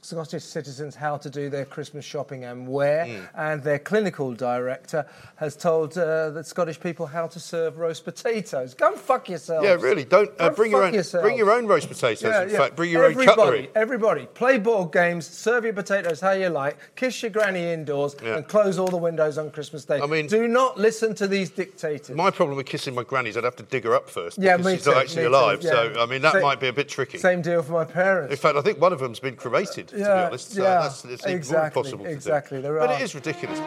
Scottish 0.03 0.45
citizens 0.45 0.95
how 0.95 1.17
to 1.17 1.29
do 1.29 1.51
their 1.51 1.65
Christmas 1.65 2.05
shopping 2.05 2.45
and 2.45 2.69
where. 2.69 3.07
Hmm. 3.07 3.25
And 3.35 3.63
their 3.63 3.79
clinical 3.79 4.33
director 4.35 5.07
has 5.37 5.57
told 5.57 5.99
uh, 5.99 6.31
the 6.31 6.45
Scottish 6.45 6.79
people 6.79 7.07
how 7.07 7.27
to 7.27 7.41
serve 7.41 7.79
roast 7.79 8.05
potatoes. 8.05 8.75
Go 8.75 8.93
and 8.93 8.97
fuck 9.01 9.29
yourselves. 9.29 9.67
Yeah, 9.67 9.75
really. 9.75 10.05
Don't 10.05 10.31
uh, 10.39 10.51
bring 10.51 10.71
your 10.71 10.85
own 10.85 10.95
yourselves. 10.95 11.25
bring 11.25 11.37
your 11.37 11.51
own 11.51 11.67
roast 11.67 11.89
potatoes. 11.89 12.23
Yeah, 12.23 12.43
in 12.43 12.51
yeah. 12.51 12.59
fact, 12.59 12.77
bring 12.77 12.91
your 12.91 13.05
everybody, 13.05 13.29
own 13.29 13.37
cutlery. 13.37 13.71
Everybody, 13.75 14.27
play 14.27 14.59
board 14.59 14.93
games, 14.93 15.27
serve 15.27 15.65
your 15.65 15.73
potatoes 15.73 16.21
how 16.21 16.33
you 16.33 16.49
like, 16.49 16.77
kiss 16.95 17.23
your 17.23 17.31
granny 17.31 17.73
indoors, 17.73 18.15
Yeah. 18.23 18.37
and 18.37 18.47
close 18.47 18.79
all 18.79 18.89
the 18.89 18.97
windows 18.97 19.39
on 19.39 19.51
Christmas 19.51 19.85
Day. 19.85 20.01
I 20.01 20.07
mean- 20.07 20.27
do 20.27 20.47
not 20.47 20.79
listen 20.79 21.15
to 21.17 21.27
these 21.27 21.51
dictators. 21.51 22.15
My 22.17 22.31
problem 22.31 22.57
with 22.57 22.67
kissing 22.67 22.95
my 22.95 23.03
granny 23.03 23.31
is 23.31 23.37
I'd 23.37 23.45
have 23.45 23.57
to 23.57 23.63
dig 23.65 23.85
her 23.85 23.95
up 23.95 24.09
first 24.09 24.39
yeah, 24.39 24.57
because 24.57 24.73
she's 24.75 24.85
too, 24.85 24.91
not 24.93 25.01
actually 25.03 25.23
too, 25.23 25.29
alive. 25.29 25.63
yeah. 25.63 25.71
So 25.71 25.95
I 26.01 26.07
mean, 26.07 26.23
that 26.23 26.35
Same- 26.35 26.43
might 26.43 26.61
be 26.61 26.69
a 26.69 26.73
bit 26.73 26.89
tricky. 26.89 27.19
Same 27.19 27.43
deal 27.43 27.63
for 27.63 27.73
my 27.73 27.85
parents. 27.85 28.31
In 28.31 28.39
fact, 28.39 28.57
I 28.57 28.63
think 28.63 28.81
one 28.81 28.93
of 28.93 29.01
them's 29.01 29.21
been 29.21 29.37
cremated. 29.37 29.80
To 29.89 29.95
be 29.95 30.01
Yeah, 30.01 30.27
honest, 30.27 30.51
uh, 30.53 30.55
so 30.55 30.63
yeah, 30.63 30.81
that's 30.83 31.05
it's 31.05 31.23
even 31.25 31.37
exactly, 31.37 31.81
impossible 31.81 32.05
to 32.05 32.11
exactly, 32.11 32.59
do. 32.59 32.63
there 32.63 32.79
but 32.79 32.91
are. 32.91 32.95
it 32.97 33.03
is 33.03 33.15
ridiculous. 33.15 33.59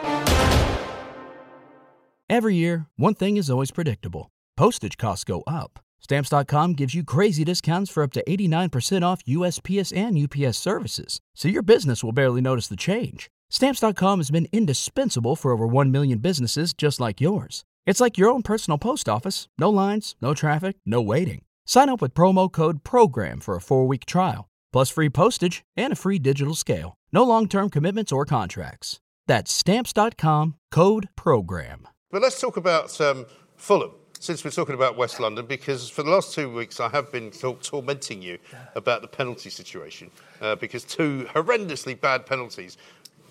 Every 2.28 2.54
year, 2.56 2.86
one 2.96 3.14
thing 3.14 3.36
is 3.36 3.50
always 3.50 3.70
predictable 3.70 4.30
postage 4.56 4.96
costs 4.98 5.24
go 5.24 5.42
up. 5.46 5.80
Stamps.com 6.00 6.74
gives 6.74 6.94
you 6.94 7.02
crazy 7.02 7.44
discounts 7.44 7.90
for 7.90 8.02
up 8.02 8.12
to 8.12 8.22
89% 8.28 9.02
off 9.02 9.24
USPS 9.24 9.96
and 9.96 10.18
UPS 10.18 10.58
services, 10.58 11.20
so 11.34 11.48
your 11.48 11.62
business 11.62 12.04
will 12.04 12.12
barely 12.12 12.40
notice 12.42 12.68
the 12.68 12.76
change. 12.76 13.30
Stamps.com 13.50 14.18
has 14.18 14.30
been 14.30 14.48
indispensable 14.52 15.34
for 15.36 15.50
over 15.52 15.66
1 15.66 15.90
million 15.90 16.18
businesses 16.18 16.74
just 16.74 17.00
like 17.00 17.20
yours. 17.20 17.64
It's 17.86 18.00
like 18.00 18.16
your 18.18 18.30
own 18.30 18.42
personal 18.42 18.78
post 18.78 19.08
office 19.08 19.48
no 19.58 19.70
lines, 19.70 20.14
no 20.20 20.34
traffic, 20.34 20.76
no 20.84 21.00
waiting. 21.02 21.42
Sign 21.66 21.88
up 21.88 22.00
with 22.02 22.14
promo 22.14 22.50
code 22.52 22.84
PROGRAM 22.84 23.40
for 23.40 23.56
a 23.56 23.60
four 23.60 23.86
week 23.86 24.04
trial. 24.06 24.48
Plus 24.74 24.90
free 24.90 25.08
postage 25.08 25.62
and 25.76 25.92
a 25.92 25.96
free 25.96 26.18
digital 26.18 26.56
scale. 26.56 26.96
No 27.12 27.22
long 27.22 27.46
term 27.46 27.70
commitments 27.70 28.10
or 28.10 28.24
contracts. 28.24 28.98
That's 29.28 29.52
stamps.com 29.52 30.56
code 30.72 31.08
program. 31.14 31.86
But 32.10 32.22
let's 32.22 32.40
talk 32.40 32.56
about 32.56 33.00
um, 33.00 33.26
Fulham. 33.56 33.92
Since 34.18 34.42
we're 34.42 34.50
talking 34.50 34.74
about 34.74 34.96
West 34.96 35.20
London, 35.20 35.46
because 35.46 35.88
for 35.88 36.02
the 36.02 36.10
last 36.10 36.34
two 36.34 36.52
weeks 36.52 36.80
I 36.80 36.88
have 36.88 37.12
been 37.12 37.30
tor- 37.30 37.58
tormenting 37.62 38.20
you 38.20 38.38
about 38.74 39.00
the 39.02 39.06
penalty 39.06 39.48
situation, 39.48 40.10
uh, 40.40 40.56
because 40.56 40.82
two 40.82 41.28
horrendously 41.32 42.00
bad 42.00 42.26
penalties 42.26 42.76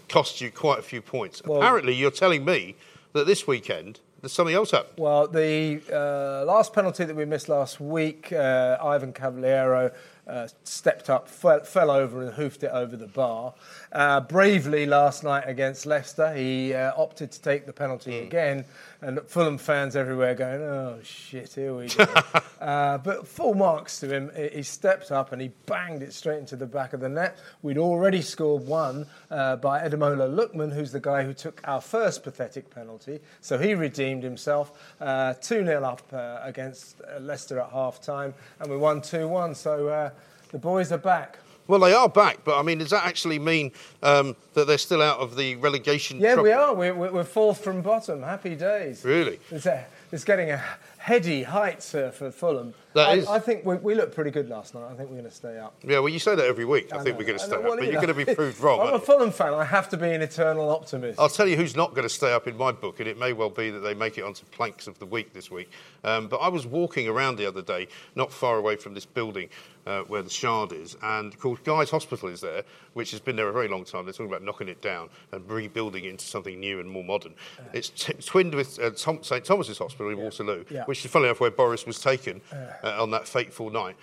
cost 0.07 0.39
you 0.39 0.49
quite 0.49 0.79
a 0.79 0.83
few 0.83 1.01
points. 1.01 1.41
Apparently, 1.43 1.93
you're 1.93 2.11
telling 2.11 2.45
me 2.45 2.77
that 3.11 3.27
this 3.27 3.45
weekend 3.45 3.99
there's 4.21 4.31
something 4.31 4.55
else 4.55 4.71
up. 4.71 4.97
Well, 4.97 5.27
the 5.27 5.81
uh, 5.91 6.45
last 6.45 6.71
penalty 6.71 7.03
that 7.03 7.13
we 7.13 7.25
missed 7.25 7.49
last 7.49 7.81
week, 7.81 8.31
uh, 8.31 8.77
Ivan 8.81 9.11
Cavaleiro 9.11 9.91
uh, 10.27 10.47
stepped 10.63 11.09
up, 11.09 11.27
fell, 11.27 11.63
fell 11.63 11.91
over 11.91 12.21
and 12.21 12.33
hoofed 12.33 12.63
it 12.63 12.71
over 12.71 12.95
the 12.95 13.07
bar. 13.07 13.53
Uh, 13.91 14.21
bravely 14.21 14.85
last 14.85 15.23
night 15.23 15.43
against 15.47 15.85
Leicester, 15.85 16.33
he 16.33 16.73
uh, 16.73 16.93
opted 16.95 17.31
to 17.31 17.41
take 17.41 17.65
the 17.65 17.73
penalty 17.73 18.19
again, 18.19 18.65
and 19.01 19.19
Fulham 19.27 19.57
fans 19.57 19.95
everywhere 19.95 20.33
going, 20.33 20.61
"Oh 20.61 20.99
shit, 21.03 21.53
here 21.53 21.73
we 21.75 21.87
go." 21.87 22.03
uh, 22.61 22.97
but 22.99 23.27
full 23.27 23.53
marks 23.53 23.99
to 23.99 24.07
him. 24.07 24.31
He 24.53 24.63
stepped 24.63 25.11
up 25.11 25.31
and 25.31 25.41
he 25.41 25.49
banged 25.65 26.01
it 26.01 26.13
straight 26.13 26.39
into 26.39 26.55
the 26.55 26.65
back 26.65 26.93
of 26.93 27.01
the 27.01 27.09
net. 27.09 27.37
We'd 27.61 27.77
already 27.77 28.21
scored 28.21 28.65
one 28.65 29.05
uh, 29.29 29.57
by 29.57 29.87
Ademola 29.87 30.33
Lookman, 30.33 30.73
who's 30.73 30.91
the 30.91 30.99
guy 30.99 31.23
who 31.23 31.33
took 31.33 31.61
our 31.65 31.81
first 31.81 32.23
pathetic 32.23 32.69
penalty. 32.69 33.19
So 33.41 33.57
he 33.57 33.75
redeemed 33.75 34.23
himself. 34.23 34.95
Uh, 35.01 35.33
2 35.33 35.65
0 35.65 35.83
up 35.83 36.01
uh, 36.13 36.39
against 36.41 37.01
Leicester 37.19 37.59
at 37.59 37.71
half 37.71 38.01
time, 38.01 38.33
and 38.59 38.71
we 38.71 38.77
won 38.77 39.01
2 39.01 39.27
1. 39.27 39.55
So 39.55 39.87
uh, 39.89 40.09
the 40.53 40.59
boys 40.59 40.91
are 40.93 40.97
back. 40.97 41.39
Well, 41.67 41.79
they 41.79 41.93
are 41.93 42.07
back, 42.07 42.39
but 42.43 42.57
I 42.57 42.61
mean, 42.61 42.77
does 42.77 42.91
that 42.91 43.05
actually 43.05 43.39
mean 43.39 43.71
um, 44.03 44.35
that 44.53 44.67
they're 44.67 44.77
still 44.77 45.01
out 45.01 45.19
of 45.19 45.35
the 45.35 45.55
relegation? 45.55 46.19
Yeah, 46.19 46.35
trouble? 46.35 46.43
we 46.43 46.51
are. 46.51 46.73
We're, 46.73 47.11
we're 47.11 47.23
fourth 47.23 47.63
from 47.63 47.81
bottom. 47.81 48.21
Happy 48.21 48.55
days. 48.55 49.03
Really? 49.03 49.39
It's, 49.49 49.65
a, 49.65 49.85
it's 50.13 50.23
getting 50.23 50.51
a 50.51 50.63
heady 50.99 51.41
height, 51.41 51.93
uh, 51.95 52.11
for 52.11 52.29
Fulham. 52.29 52.75
That 52.93 53.09
I, 53.09 53.13
is. 53.15 53.27
I 53.27 53.39
think 53.39 53.65
we, 53.65 53.75
we 53.77 53.95
looked 53.95 54.13
pretty 54.13 54.29
good 54.29 54.47
last 54.47 54.75
night. 54.75 54.83
I 54.85 54.93
think 54.93 55.09
we're 55.09 55.17
going 55.17 55.23
to 55.23 55.31
stay 55.31 55.57
up. 55.57 55.73
Yeah, 55.83 55.99
well, 55.99 56.09
you 56.09 56.19
say 56.19 56.35
that 56.35 56.45
every 56.45 56.65
week. 56.65 56.93
I, 56.93 56.97
think 56.97 57.07
know, 57.07 57.13
we're 57.17 57.25
going 57.25 57.39
to 57.39 57.43
stay 57.43 57.55
up, 57.55 57.63
Well, 57.63 57.75
but 57.75 57.85
you 57.85 57.91
you're 57.91 58.01
going 58.01 58.15
to 58.15 58.25
be 58.25 58.35
proved 58.35 58.59
wrong. 58.61 58.87
I'm 58.87 58.93
a? 58.93 58.99
Fulham 58.99 59.31
fan. 59.31 59.55
I 59.55 59.65
have 59.65 59.89
to 59.89 59.97
be 59.97 60.11
an 60.11 60.21
eternal 60.21 60.69
optimist. 60.69 61.19
I'll 61.19 61.29
tell 61.29 61.47
you 61.47 61.57
who's 61.57 61.75
not 61.75 61.95
going 61.95 62.07
to 62.07 62.13
stay 62.13 62.31
up 62.31 62.47
in 62.47 62.55
my 62.55 62.71
book, 62.71 62.99
and 62.99 63.09
it 63.09 63.17
may 63.17 63.33
well 63.33 63.49
be 63.49 63.71
that 63.71 63.79
they 63.79 63.95
make 63.95 64.19
it 64.19 64.23
onto 64.23 64.45
planks 64.45 64.85
of 64.85 64.99
the 64.99 65.07
week 65.07 65.33
this 65.33 65.49
week. 65.49 65.71
Um, 66.03 66.27
but 66.27 66.37
I 66.37 66.47
was 66.47 66.67
walking 66.67 67.07
around 67.07 67.37
the 67.37 67.47
other 67.47 67.63
day, 67.63 67.87
not 68.15 68.31
far 68.31 68.57
away 68.57 68.75
from 68.75 68.93
this 68.93 69.05
building 69.05 69.49
uh, 69.87 70.01
where 70.03 70.21
the 70.21 70.29
Shard 70.29 70.71
is, 70.71 70.95
and 71.01 71.33
of 71.33 71.39
course, 71.39 71.59
Guy's 71.63 71.89
Hospital 71.89 72.29
is 72.29 72.39
there, 72.39 72.63
which 72.93 73.11
has 73.11 73.19
been 73.19 73.35
there 73.35 73.49
a 73.49 73.53
very 73.53 73.67
long 73.67 73.83
time. 73.83 74.05
They're 74.05 74.13
talking 74.13 74.27
about 74.27 74.43
knocking 74.43 74.67
it 74.67 74.81
down 74.81 75.09
and 75.31 75.49
rebuilding 75.49 76.05
it 76.05 76.09
into 76.09 76.25
something 76.25 76.59
new 76.59 76.79
and 76.79 76.89
more 76.89 77.03
modern. 77.03 77.33
It's 77.73 77.89
t- 77.89 78.13
twinned 78.13 78.53
with 78.53 78.79
uh, 78.79 78.91
Tom- 78.91 79.23
St 79.23 79.43
Thomas's 79.43 79.79
Hospital 79.79 80.02
in 80.11 80.17
Waterloo, 80.17 80.63
which 80.85 81.03
is 81.05 81.11
funny 81.11 81.25
enough 81.25 81.39
where 81.39 81.51
Boris 81.51 81.85
was 81.85 81.99
taken 81.99 82.41
uh, 82.83 83.01
on 83.01 83.11
that 83.11 83.27
fateful 83.27 83.69
night. 83.69 83.95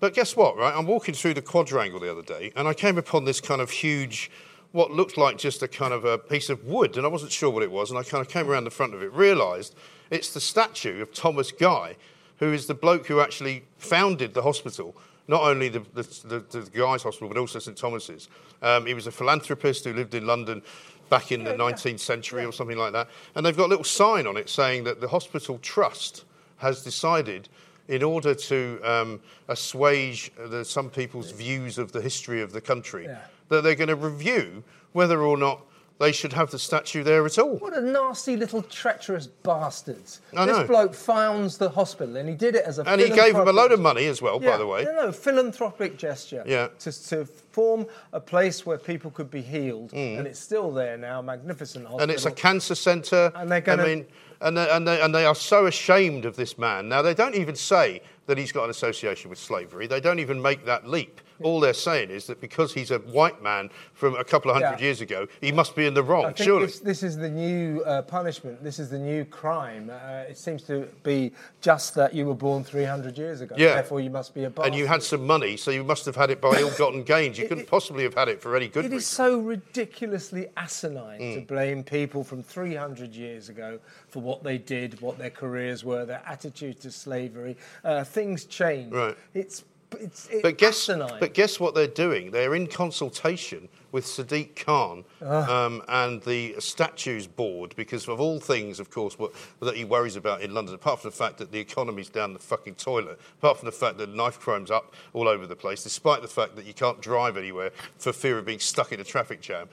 But 0.00 0.14
guess 0.14 0.36
what, 0.36 0.56
right? 0.56 0.74
I'm 0.76 0.86
walking 0.86 1.14
through 1.14 1.34
the 1.34 1.42
quadrangle 1.42 2.00
the 2.00 2.10
other 2.10 2.22
day, 2.22 2.52
and 2.56 2.66
I 2.68 2.74
came 2.74 2.98
upon 2.98 3.24
this 3.24 3.40
kind 3.40 3.60
of 3.60 3.70
huge 3.70 4.30
what 4.72 4.90
looked 4.90 5.16
like 5.16 5.38
just 5.38 5.62
a 5.62 5.68
kind 5.68 5.94
of 5.94 6.04
a 6.04 6.18
piece 6.18 6.50
of 6.50 6.64
wood, 6.64 6.96
and 6.96 7.06
I 7.06 7.08
wasn't 7.08 7.32
sure 7.32 7.50
what 7.50 7.62
it 7.62 7.70
was. 7.70 7.90
And 7.90 7.98
I 7.98 8.02
kind 8.02 8.20
of 8.20 8.28
came 8.28 8.50
around 8.50 8.64
the 8.64 8.70
front 8.70 8.94
of 8.94 9.02
it, 9.02 9.12
realised 9.12 9.74
it's 10.10 10.34
the 10.34 10.40
statue 10.40 11.00
of 11.00 11.12
Thomas 11.12 11.50
Guy, 11.50 11.96
who 12.38 12.52
is 12.52 12.66
the 12.66 12.74
bloke 12.74 13.06
who 13.06 13.20
actually 13.20 13.64
founded 13.78 14.34
the 14.34 14.42
hospital. 14.42 14.94
Not 15.28 15.42
only 15.42 15.68
the, 15.68 15.80
the, 15.94 16.02
the, 16.02 16.60
the 16.60 16.70
Guy's 16.70 17.02
Hospital, 17.02 17.28
but 17.28 17.36
also 17.36 17.58
St 17.58 17.76
Thomas's. 17.76 18.28
Um, 18.62 18.86
he 18.86 18.94
was 18.94 19.06
a 19.06 19.10
philanthropist 19.12 19.84
who 19.84 19.92
lived 19.92 20.14
in 20.14 20.26
London 20.26 20.62
back 21.10 21.32
in 21.32 21.44
the 21.44 21.52
19th 21.54 22.00
century 22.00 22.44
or 22.44 22.52
something 22.52 22.78
like 22.78 22.92
that. 22.92 23.08
And 23.34 23.44
they've 23.44 23.56
got 23.56 23.66
a 23.66 23.68
little 23.68 23.84
sign 23.84 24.26
on 24.26 24.36
it 24.36 24.48
saying 24.48 24.84
that 24.84 25.00
the 25.00 25.08
hospital 25.08 25.58
trust 25.58 26.24
has 26.58 26.82
decided 26.84 27.48
in 27.88 28.02
order 28.02 28.34
to 28.34 28.80
um, 28.84 29.20
assuage 29.48 30.30
the, 30.48 30.64
some 30.64 30.90
people's 30.90 31.30
views 31.30 31.78
of 31.78 31.92
the 31.92 32.00
history 32.00 32.40
of 32.42 32.52
the 32.52 32.60
country, 32.60 33.04
Yeah. 33.04 33.18
that 33.48 33.62
they're 33.62 33.74
going 33.76 33.88
to 33.88 33.96
review 33.96 34.62
whether 34.92 35.22
or 35.22 35.36
not 35.36 35.60
they 35.98 36.12
should 36.12 36.32
have 36.34 36.50
the 36.50 36.58
statue 36.58 37.02
there 37.02 37.24
at 37.24 37.38
all. 37.38 37.56
What 37.56 37.74
a 37.74 37.80
nasty 37.80 38.36
little 38.36 38.62
treacherous 38.62 39.26
bastards. 39.26 40.20
I 40.36 40.44
this 40.44 40.58
know. 40.58 40.66
bloke 40.66 40.94
founds 40.94 41.56
the 41.56 41.70
hospital 41.70 42.16
and 42.16 42.28
he 42.28 42.34
did 42.34 42.54
it 42.54 42.64
as 42.64 42.78
a 42.78 42.82
And 42.88 43.00
he 43.00 43.08
gave 43.08 43.34
them 43.34 43.48
a 43.48 43.52
load 43.52 43.72
of 43.72 43.80
money 43.80 44.06
as 44.06 44.20
well, 44.20 44.38
by 44.38 44.58
the 44.58 44.66
way. 44.66 44.84
No, 44.84 44.92
no, 44.92 45.12
philanthropic 45.12 45.96
gesture. 45.96 46.42
Yeah. 46.46 46.68
To, 46.80 47.08
to 47.08 47.24
form 47.24 47.86
a 48.12 48.20
place 48.20 48.66
where 48.66 48.78
people 48.78 49.10
could 49.10 49.30
be 49.30 49.40
healed. 49.40 49.92
Mm. 49.92 50.18
And 50.18 50.26
it's 50.26 50.38
still 50.38 50.70
there 50.70 50.98
now, 50.98 51.22
magnificent 51.22 51.86
hospital. 51.86 52.02
and 52.02 52.10
it's 52.12 52.26
a 52.26 52.30
cancer 52.30 52.74
centre. 52.74 53.32
And 53.34 53.50
they're 53.50 53.60
gonna- 53.62 53.82
I 53.82 53.86
mean, 53.86 54.06
and 54.42 54.56
they, 54.56 54.68
and, 54.70 54.86
they, 54.86 55.00
and 55.00 55.14
they 55.14 55.24
are 55.24 55.34
so 55.34 55.64
ashamed 55.64 56.26
of 56.26 56.36
this 56.36 56.58
man. 56.58 56.90
Now, 56.90 57.00
they 57.00 57.14
don't 57.14 57.34
even 57.34 57.56
say 57.56 58.02
that 58.26 58.36
he's 58.36 58.52
got 58.52 58.64
an 58.64 58.70
association 58.70 59.30
with 59.30 59.38
slavery. 59.38 59.86
They 59.86 60.00
don't 60.00 60.18
even 60.18 60.42
make 60.42 60.66
that 60.66 60.86
leap. 60.86 61.22
All 61.42 61.60
they're 61.60 61.72
saying 61.74 62.10
is 62.10 62.26
that 62.26 62.40
because 62.40 62.72
he's 62.74 62.90
a 62.90 62.98
white 62.98 63.42
man 63.42 63.70
from 63.94 64.14
a 64.16 64.24
couple 64.24 64.50
of 64.50 64.56
hundred 64.56 64.78
Yeah. 64.80 64.84
years 64.86 65.00
ago, 65.00 65.26
he 65.40 65.52
must 65.52 65.74
be 65.76 65.86
in 65.86 65.94
the 65.94 66.02
I 66.02 66.06
wrong, 66.06 66.24
think 66.26 66.38
surely. 66.38 66.66
this, 66.66 66.80
this 66.80 67.02
is 67.02 67.16
the 67.16 67.28
new 67.28 67.82
uh, 67.82 68.02
punishment. 68.02 68.62
This 68.64 68.78
is 68.78 68.90
the 68.90 68.98
new 68.98 69.24
crime. 69.24 69.90
Uh, 69.90 70.24
it 70.28 70.38
seems 70.38 70.62
to 70.64 70.88
be 71.02 71.32
just 71.60 71.94
that 71.94 72.14
you 72.14 72.26
were 72.26 72.34
born 72.34 72.64
300 72.64 73.18
years 73.18 73.40
ago. 73.40 73.54
Yeah. 73.58 73.74
Therefore, 73.74 74.00
you 74.00 74.10
must 74.10 74.34
be 74.34 74.44
a 74.44 74.50
bastard. 74.50 74.72
And 74.72 74.78
you 74.80 74.86
had 74.86 75.02
some 75.02 75.26
money, 75.26 75.56
so 75.56 75.70
you 75.70 75.84
must 75.84 76.04
have 76.06 76.16
had 76.16 76.30
it 76.30 76.40
by 76.40 76.56
ill-gotten 76.58 77.02
gains. 77.02 77.38
You 77.38 77.48
couldn't 77.48 77.66
possibly 77.68 78.02
have 78.04 78.14
had 78.14 78.28
it 78.28 78.40
for 78.40 78.56
any 78.56 78.68
good 78.68 78.84
It 78.84 78.88
is 78.88 78.92
reason. 78.92 79.02
so 79.02 79.38
ridiculously 79.38 80.48
asinine 80.56 81.18
to 81.18 81.40
Mm. 81.42 81.46
blame 81.46 81.84
people 81.84 82.24
from 82.24 82.42
300 82.42 83.14
years 83.14 83.48
ago 83.48 83.78
for 84.08 84.20
what 84.20 84.42
they 84.42 84.58
did, 84.58 85.00
what 85.00 85.18
their 85.18 85.30
careers 85.30 85.84
were, 85.84 86.04
their 86.04 86.22
attitude 86.26 86.80
to 86.80 86.90
slavery. 86.90 87.56
Uh, 87.84 88.04
things 88.04 88.44
change. 88.44 88.92
Right. 88.92 89.16
It's 89.34 89.64
it's, 90.00 90.28
it's 90.28 90.42
But 90.42 90.58
guess, 90.58 90.88
asinine. 90.88 91.18
but 91.20 91.34
guess 91.34 91.58
what 91.60 91.74
they're 91.74 91.86
doing? 91.86 92.30
They're 92.30 92.54
in 92.54 92.66
consultation 92.66 93.68
with 93.92 94.04
Sadiq 94.04 94.56
Khan 94.56 95.04
Ah. 95.24 95.66
um, 95.66 95.82
and 95.88 96.22
the 96.22 96.56
Statues 96.58 97.26
Board 97.26 97.74
because, 97.76 98.08
of 98.08 98.20
all 98.20 98.40
things, 98.40 98.80
of 98.80 98.90
course, 98.90 99.18
what, 99.18 99.32
that 99.60 99.76
he 99.76 99.84
worries 99.84 100.16
about 100.16 100.42
in 100.42 100.52
London, 100.52 100.74
apart 100.74 101.00
from 101.00 101.10
the 101.10 101.16
fact 101.16 101.38
that 101.38 101.52
the 101.52 101.58
economy's 101.58 102.08
down 102.08 102.32
the 102.32 102.38
fucking 102.38 102.74
toilet, 102.74 103.18
apart 103.38 103.58
from 103.58 103.66
the 103.66 103.72
fact 103.72 103.96
that 103.98 104.14
knife 104.14 104.38
crime's 104.40 104.70
up 104.70 104.94
all 105.12 105.28
over 105.28 105.46
the 105.46 105.56
place, 105.56 105.82
despite 105.82 106.20
the 106.22 106.28
fact 106.28 106.56
that 106.56 106.66
you 106.66 106.74
can't 106.74 107.00
drive 107.00 107.36
anywhere 107.36 107.70
for 107.98 108.12
fear 108.12 108.38
of 108.38 108.44
being 108.44 108.58
stuck 108.58 108.92
in 108.92 109.00
a 109.00 109.04
traffic 109.04 109.40
jam. 109.40 109.68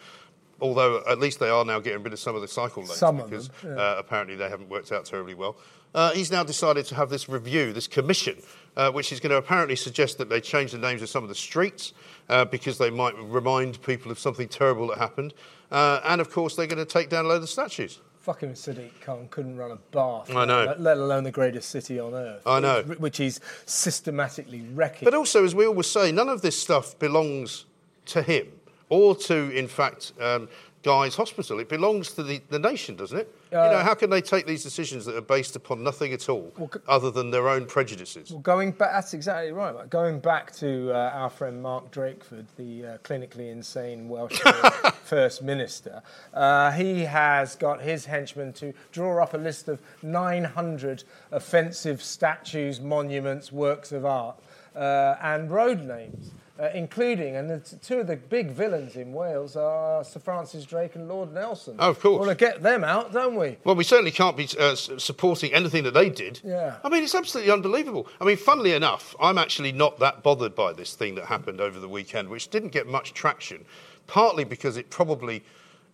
Although 0.62 1.04
at 1.10 1.19
least 1.19 1.39
they 1.39 1.49
are 1.49 1.65
now 1.65 1.80
getting 1.82 2.04
rid 2.04 2.13
of 2.13 2.19
some 2.19 2.36
of 2.36 2.41
the 2.41 2.47
cycle 2.47 2.84
lanes 2.84 2.95
Some 2.95 3.17
because 3.17 3.49
them, 3.49 3.76
yeah. 3.76 3.82
uh, 3.84 3.95
apparently 3.97 4.36
they 4.38 4.47
haven't 4.47 4.69
worked 4.69 4.91
out 4.93 5.04
terribly 5.04 5.34
well. 5.34 5.58
Uh, 5.93 6.12
he's 6.12 6.32
now 6.32 6.43
decided 6.43 6.86
to 6.86 6.95
have 6.95 7.10
this 7.10 7.29
review, 7.29 7.71
this 7.71 7.88
commission, 7.88 8.41
uh, 8.75 8.91
which 8.91 9.12
is 9.12 9.19
going 9.19 9.29
to 9.29 9.38
apparently 9.38 9.75
suggest 9.75 10.17
that 10.17 10.29
they 10.29 10.41
change 10.41 10.71
the 10.71 10.77
names 10.77 11.01
of 11.01 11.10
some 11.10 11.23
of 11.23 11.29
the 11.29 11.36
streets 11.36 11.93
uh, 12.29 12.45
because 12.45 12.77
they 12.77 12.89
might 12.89 13.15
remind 13.19 13.82
people 13.84 14.12
of 14.12 14.17
something 14.17 14.47
terrible 14.47 14.88
that 14.88 14.97
happened. 14.97 15.34
Uh, 15.71 15.99
and 16.06 16.19
of 16.19 16.32
course, 16.32 16.56
they're 16.56 16.67
going 16.67 16.84
to 16.84 16.86
take 16.86 17.10
down 17.10 17.25
a 17.25 17.27
load 17.27 17.43
of 17.43 17.49
statues. 17.49 17.99
Fucking 18.21 18.53
Sadiq 18.53 19.01
Khan 19.01 19.27
couldn't 19.29 19.58
run 19.58 19.71
a 19.71 19.75
bath. 19.91 20.34
I 20.34 20.45
know. 20.45 20.63
Let, 20.63 20.79
let 20.79 20.97
alone 20.97 21.25
the 21.25 21.32
greatest 21.32 21.69
city 21.69 21.99
on 21.99 22.13
earth. 22.13 22.41
I 22.47 22.62
know. 22.62 22.82
Which, 22.84 22.99
which 22.99 23.17
he's 23.17 23.41
systematically 23.65 24.62
wrecking. 24.73 25.06
But 25.06 25.13
also, 25.13 25.43
as 25.43 25.53
we 25.53 25.65
always 25.65 25.88
say, 25.88 26.12
none 26.12 26.29
of 26.29 26.41
this 26.41 26.60
stuff 26.60 26.97
belongs 26.99 27.65
to 28.06 28.21
him 28.21 28.47
or 28.88 29.15
to, 29.15 29.49
in 29.49 29.67
fact, 29.67 30.13
um, 30.21 30.47
Guy's 30.84 31.15
Hospital. 31.15 31.60
It 31.60 31.69
belongs 31.69 32.12
to 32.13 32.24
the, 32.24 32.41
the 32.50 32.60
nation, 32.60 32.96
doesn't 32.96 33.17
it? 33.17 33.34
you 33.52 33.58
Uh, 33.58 33.72
know, 33.72 33.80
how 33.80 33.93
can 33.93 34.10
they 34.10 34.22
take 34.22 34.46
these 34.46 34.63
decisions 34.63 35.06
that 35.06 35.15
are 35.15 35.22
based 35.22 35.56
upon 35.56 35.82
nothing 35.84 36.12
at 36.13 36.28
all 36.30 36.52
other 36.88 37.10
than 37.10 37.32
their 37.32 37.48
own 37.48 37.65
prejudices? 37.65 38.32
Well, 38.32 38.41
going 38.41 38.72
back, 38.72 38.91
that's 38.91 39.13
exactly 39.13 39.52
right. 39.54 39.74
mate. 39.74 39.89
Going 39.89 40.19
back 40.19 40.52
to 40.58 40.91
uh, 40.91 41.12
our 41.13 41.30
friend 41.30 41.62
Mark 41.63 41.91
Drakeford, 41.91 42.46
the 42.58 42.86
uh, 42.86 42.98
clinically 43.00 43.50
insane 43.52 44.10
Welsh 44.10 44.39
First 45.04 45.41
Minister, 45.41 46.04
uh, 46.34 46.72
he 46.72 47.02
has 47.02 47.56
got 47.56 47.82
his 47.82 48.06
henchmen 48.06 48.52
to 48.54 48.74
draw 48.91 49.24
up 49.24 49.34
a 49.34 49.38
list 49.38 49.69
of 49.69 49.80
900 50.02 51.04
offensive 51.32 52.04
statues, 52.04 52.82
monuments, 52.82 53.52
works 53.52 53.91
of 53.91 54.06
art, 54.06 54.38
uh, 54.76 55.15
and 55.22 55.50
road 55.52 55.82
names. 55.82 56.32
Uh, 56.60 56.70
including, 56.76 57.36
and 57.36 57.50
the 57.50 57.60
t- 57.60 57.76
two 57.82 58.00
of 58.00 58.06
the 58.06 58.16
big 58.16 58.52
villains 58.52 58.96
in 58.96 59.12
Wales 59.12 59.56
are 59.56 60.04
Sir 60.04 60.20
Francis 60.20 60.66
Drake 60.66 60.94
and 60.94 61.08
Lord 61.08 61.34
Nelson. 61.34 61.76
Oh, 61.80 61.89
of 61.89 62.00
course. 62.00 62.22
We 62.22 62.28
Want 62.28 62.38
to 62.38 62.46
get 62.46 62.62
them 62.62 62.84
out, 62.84 63.12
don't 63.12 63.36
we? 63.36 63.58
Well, 63.63 63.74
we 63.74 63.84
certainly 63.84 64.12
can't 64.12 64.38
be 64.38 64.48
uh, 64.60 64.76
supporting 64.76 65.52
anything 65.52 65.84
that 65.84 65.96
they 65.96 66.12
did. 66.12 66.42
Yeah. 66.44 66.76
I 66.84 66.89
mean, 66.89 67.04
it's 67.04 67.16
absolutely 67.16 67.52
unbelievable. 67.52 68.08
I 68.22 68.26
mean, 68.26 68.38
funnily 68.38 68.74
enough, 68.74 69.16
I'm 69.20 69.39
actually 69.39 69.72
not 69.72 69.98
that 69.98 70.22
bothered 70.22 70.54
by 70.54 70.74
this 70.74 70.94
thing 70.94 71.16
that 71.16 71.26
happened 71.26 71.60
over 71.60 71.80
the 71.80 71.89
weekend, 71.89 72.30
which 72.30 72.50
didn't 72.52 72.70
get 72.70 72.86
much 72.86 73.16
traction, 73.16 73.66
partly 74.06 74.44
because 74.44 74.78
it 74.78 74.92
probably 74.92 75.44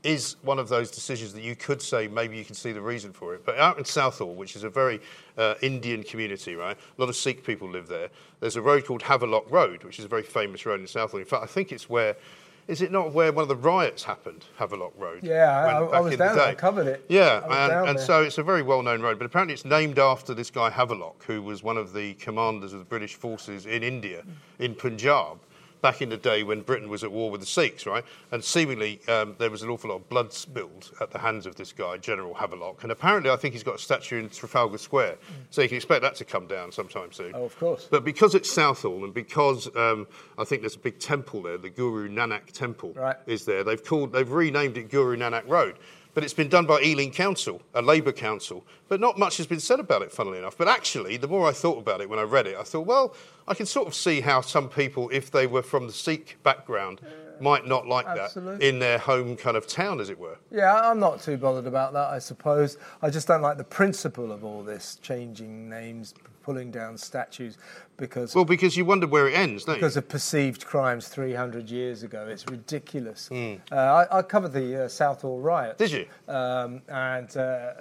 is 0.04 0.38
one 0.44 0.60
of 0.60 0.70
those 0.70 0.90
decisions 0.92 1.34
that 1.34 1.44
you 1.44 1.56
could 1.56 1.82
say 1.82 2.08
maybe 2.08 2.38
you 2.38 2.46
can 2.46 2.56
see 2.56 2.72
the 2.72 2.82
reason 2.82 3.12
for 3.12 3.36
it. 3.36 3.46
But 3.46 3.58
out 3.58 3.78
in 3.78 3.84
Southall, 3.86 4.34
which 4.36 4.56
is 4.56 4.64
a 4.64 4.70
very 4.70 5.02
uh, 5.38 5.56
Indian 5.62 6.04
community, 6.04 6.56
right? 6.56 6.78
A 6.78 7.02
lot 7.02 7.10
of 7.10 7.16
Sikh 7.16 7.44
people 7.44 7.68
live 7.70 7.88
there. 7.88 8.10
There's 8.40 8.56
a 8.56 8.62
road 8.62 8.86
called 8.86 9.02
Havelock 9.04 9.52
Road, 9.52 9.84
which 9.84 10.00
is 10.00 10.06
a 10.06 10.08
very 10.08 10.24
famous 10.24 10.66
road 10.66 10.80
in 10.80 10.88
Southall. 10.88 11.20
In 11.20 11.26
fact, 11.26 11.44
I 11.44 11.48
think 11.48 11.72
it's 11.72 11.90
where. 11.90 12.16
Is 12.70 12.84
it 12.84 12.92
not 12.92 13.14
where 13.14 13.32
one 13.32 13.42
of 13.42 13.48
the 13.48 13.56
riots 13.56 14.04
happened, 14.04 14.46
Havelock 14.58 14.94
Road? 14.96 15.24
Yeah, 15.24 15.66
when- 15.66 15.76
I, 15.76 15.98
I 15.98 16.00
was 16.02 16.14
in 16.14 16.20
the 16.20 16.26
down 16.26 16.36
there. 16.38 16.48
I 16.50 16.54
covered 16.54 16.86
it. 16.86 17.04
Yeah, 17.10 17.40
down 17.40 17.52
and, 17.80 17.90
and 17.90 18.00
so 18.00 18.22
it's 18.22 18.38
a 18.38 18.44
very 18.44 18.62
well-known 18.62 19.02
road, 19.02 19.18
but 19.18 19.26
apparently 19.26 19.56
it's 19.56 19.66
named 19.66 19.98
after 19.98 20.36
this 20.36 20.52
guy 20.52 20.70
Havelock, 20.70 21.24
who 21.24 21.42
was 21.42 21.64
one 21.64 21.78
of 21.78 21.94
the 21.94 22.14
commanders 22.14 22.72
of 22.72 22.78
the 22.78 22.86
British 22.86 23.16
forces 23.16 23.66
in 23.66 23.82
India, 23.82 24.24
in 24.60 24.76
Punjab, 24.76 25.40
back 25.82 26.02
in 26.02 26.10
the 26.10 26.18
day 26.18 26.44
when 26.44 26.62
Britain 26.62 26.90
was 26.90 27.04
at 27.04 27.12
war 27.12 27.32
with 27.32 27.42
the 27.42 27.48
Sikhs, 27.48 27.86
right? 27.86 28.04
And 28.32 28.44
seemingly 28.44 29.00
um, 29.08 29.36
there 29.40 29.50
was 29.50 29.62
an 29.64 29.70
awful 29.70 29.90
lot 29.92 29.98
of 29.98 30.10
blood 30.10 30.34
spilled 30.34 30.92
at 31.00 31.12
the 31.12 31.20
hands 31.20 31.46
of 31.46 31.56
this 31.56 31.72
guy, 31.72 31.98
General 31.98 32.34
Havelock, 32.34 32.84
and 32.84 32.92
apparently 32.92 33.32
I 33.32 33.36
think 33.36 33.54
he's 33.54 33.64
got 33.64 33.76
a 33.76 33.80
statue 33.80 34.20
in 34.20 34.30
Trafalgar 34.30 34.78
Square, 34.78 35.18
so 35.50 35.62
you 35.62 35.68
can 35.68 35.78
expect 35.78 36.02
that 36.02 36.16
to 36.16 36.26
come 36.26 36.48
down 36.48 36.72
sometime 36.72 37.12
soon. 37.12 37.32
Oh, 37.34 37.46
of 37.46 37.58
course. 37.58 37.88
But 37.90 38.04
because 38.04 38.36
it's 38.36 38.52
Southall 38.52 39.04
and 39.06 39.14
because 39.14 39.74
um, 39.76 40.08
I 40.38 40.44
think 40.44 40.62
there's 40.62 40.76
a 40.76 40.80
big 40.80 41.00
temple 41.00 41.44
there, 41.44 41.58
the 41.58 41.70
Guru 41.70 42.10
Nanak 42.10 42.52
Temple 42.52 42.94
Right. 42.96 43.16
is 43.26 43.46
there. 43.46 43.64
They've 43.64 43.84
called, 43.84 44.12
they've 44.12 44.30
renamed 44.30 44.78
it 44.78 44.90
Guru 44.90 45.16
Nanak 45.18 45.48
Road. 45.48 45.76
But 46.14 46.24
it's 46.24 46.34
been 46.34 46.50
done 46.50 46.66
by 46.66 46.82
Ealing 46.82 47.12
Council, 47.12 47.62
a 47.74 47.82
Labour 47.82 48.12
council. 48.12 48.66
But 48.88 49.00
not 49.00 49.20
much 49.20 49.38
has 49.38 49.48
been 49.48 49.60
said 49.60 49.80
about 49.80 50.02
it, 50.02 50.12
funnily 50.12 50.40
enough. 50.40 50.58
But 50.58 50.68
actually, 50.68 51.18
the 51.18 51.28
more 51.28 51.48
I 51.48 51.52
thought 51.52 51.78
about 51.78 52.02
it 52.02 52.10
when 52.10 52.20
I 52.20 52.24
read 52.24 52.48
it, 52.48 52.58
I 52.58 52.64
thought, 52.64 52.88
well, 52.88 53.16
I 53.48 53.54
can 53.54 53.66
sort 53.66 53.88
of 53.88 53.94
see 53.94 54.22
how 54.22 54.42
some 54.42 54.70
people, 54.70 55.10
if 55.14 55.30
they 55.32 55.46
were 55.48 55.62
from 55.62 55.88
the 55.88 55.94
Sikh 55.94 56.38
background, 56.44 57.02
uh, 57.04 57.42
might 57.42 57.66
not 57.66 57.88
like 57.88 58.08
Absolutely. 58.08 58.58
that 58.58 58.68
in 58.68 58.80
their 58.80 58.98
home 58.98 59.36
kind 59.36 59.56
of 59.56 59.68
town, 59.68 60.00
as 60.00 60.10
it 60.10 60.20
were. 60.20 60.38
Yeah, 60.52 60.80
I'm 60.80 61.00
not 61.00 61.22
too 61.22 61.38
bothered 61.38 61.68
about 61.68 61.94
that, 61.94 62.10
I 62.10 62.20
suppose. 62.20 62.78
I 63.02 63.10
just 63.10 63.28
don't 63.28 63.42
like 63.42 63.58
the 63.58 63.64
principle 63.64 64.32
of 64.32 64.44
all 64.44 64.64
this 64.64 64.98
changing 65.02 65.70
names, 65.70 66.16
pulling 66.44 66.72
down 66.72 66.98
statues, 66.98 67.58
because 68.00 68.34
Well, 68.36 68.46
because 68.46 68.76
you 68.78 68.86
wonder 68.86 69.06
where 69.08 69.28
it 69.28 69.34
ends, 69.34 69.66
don't 69.66 69.76
because 69.76 69.96
you? 69.96 70.00
of 70.00 70.08
perceived 70.10 70.66
crimes 70.66 71.08
300 71.08 71.70
years 71.70 72.04
ago. 72.04 72.28
It's 72.30 72.46
ridiculous. 72.48 73.30
Uh, 73.32 73.58
I, 73.76 74.20
I 74.20 74.22
covered 74.22 74.54
the 74.54 74.86
uh, 74.86 74.88
Southall 74.88 75.40
riots. 75.40 75.78
Did 75.78 75.92
you? 75.92 76.06
Um, 76.34 76.82
and 76.88 77.36
uh, 77.38 77.72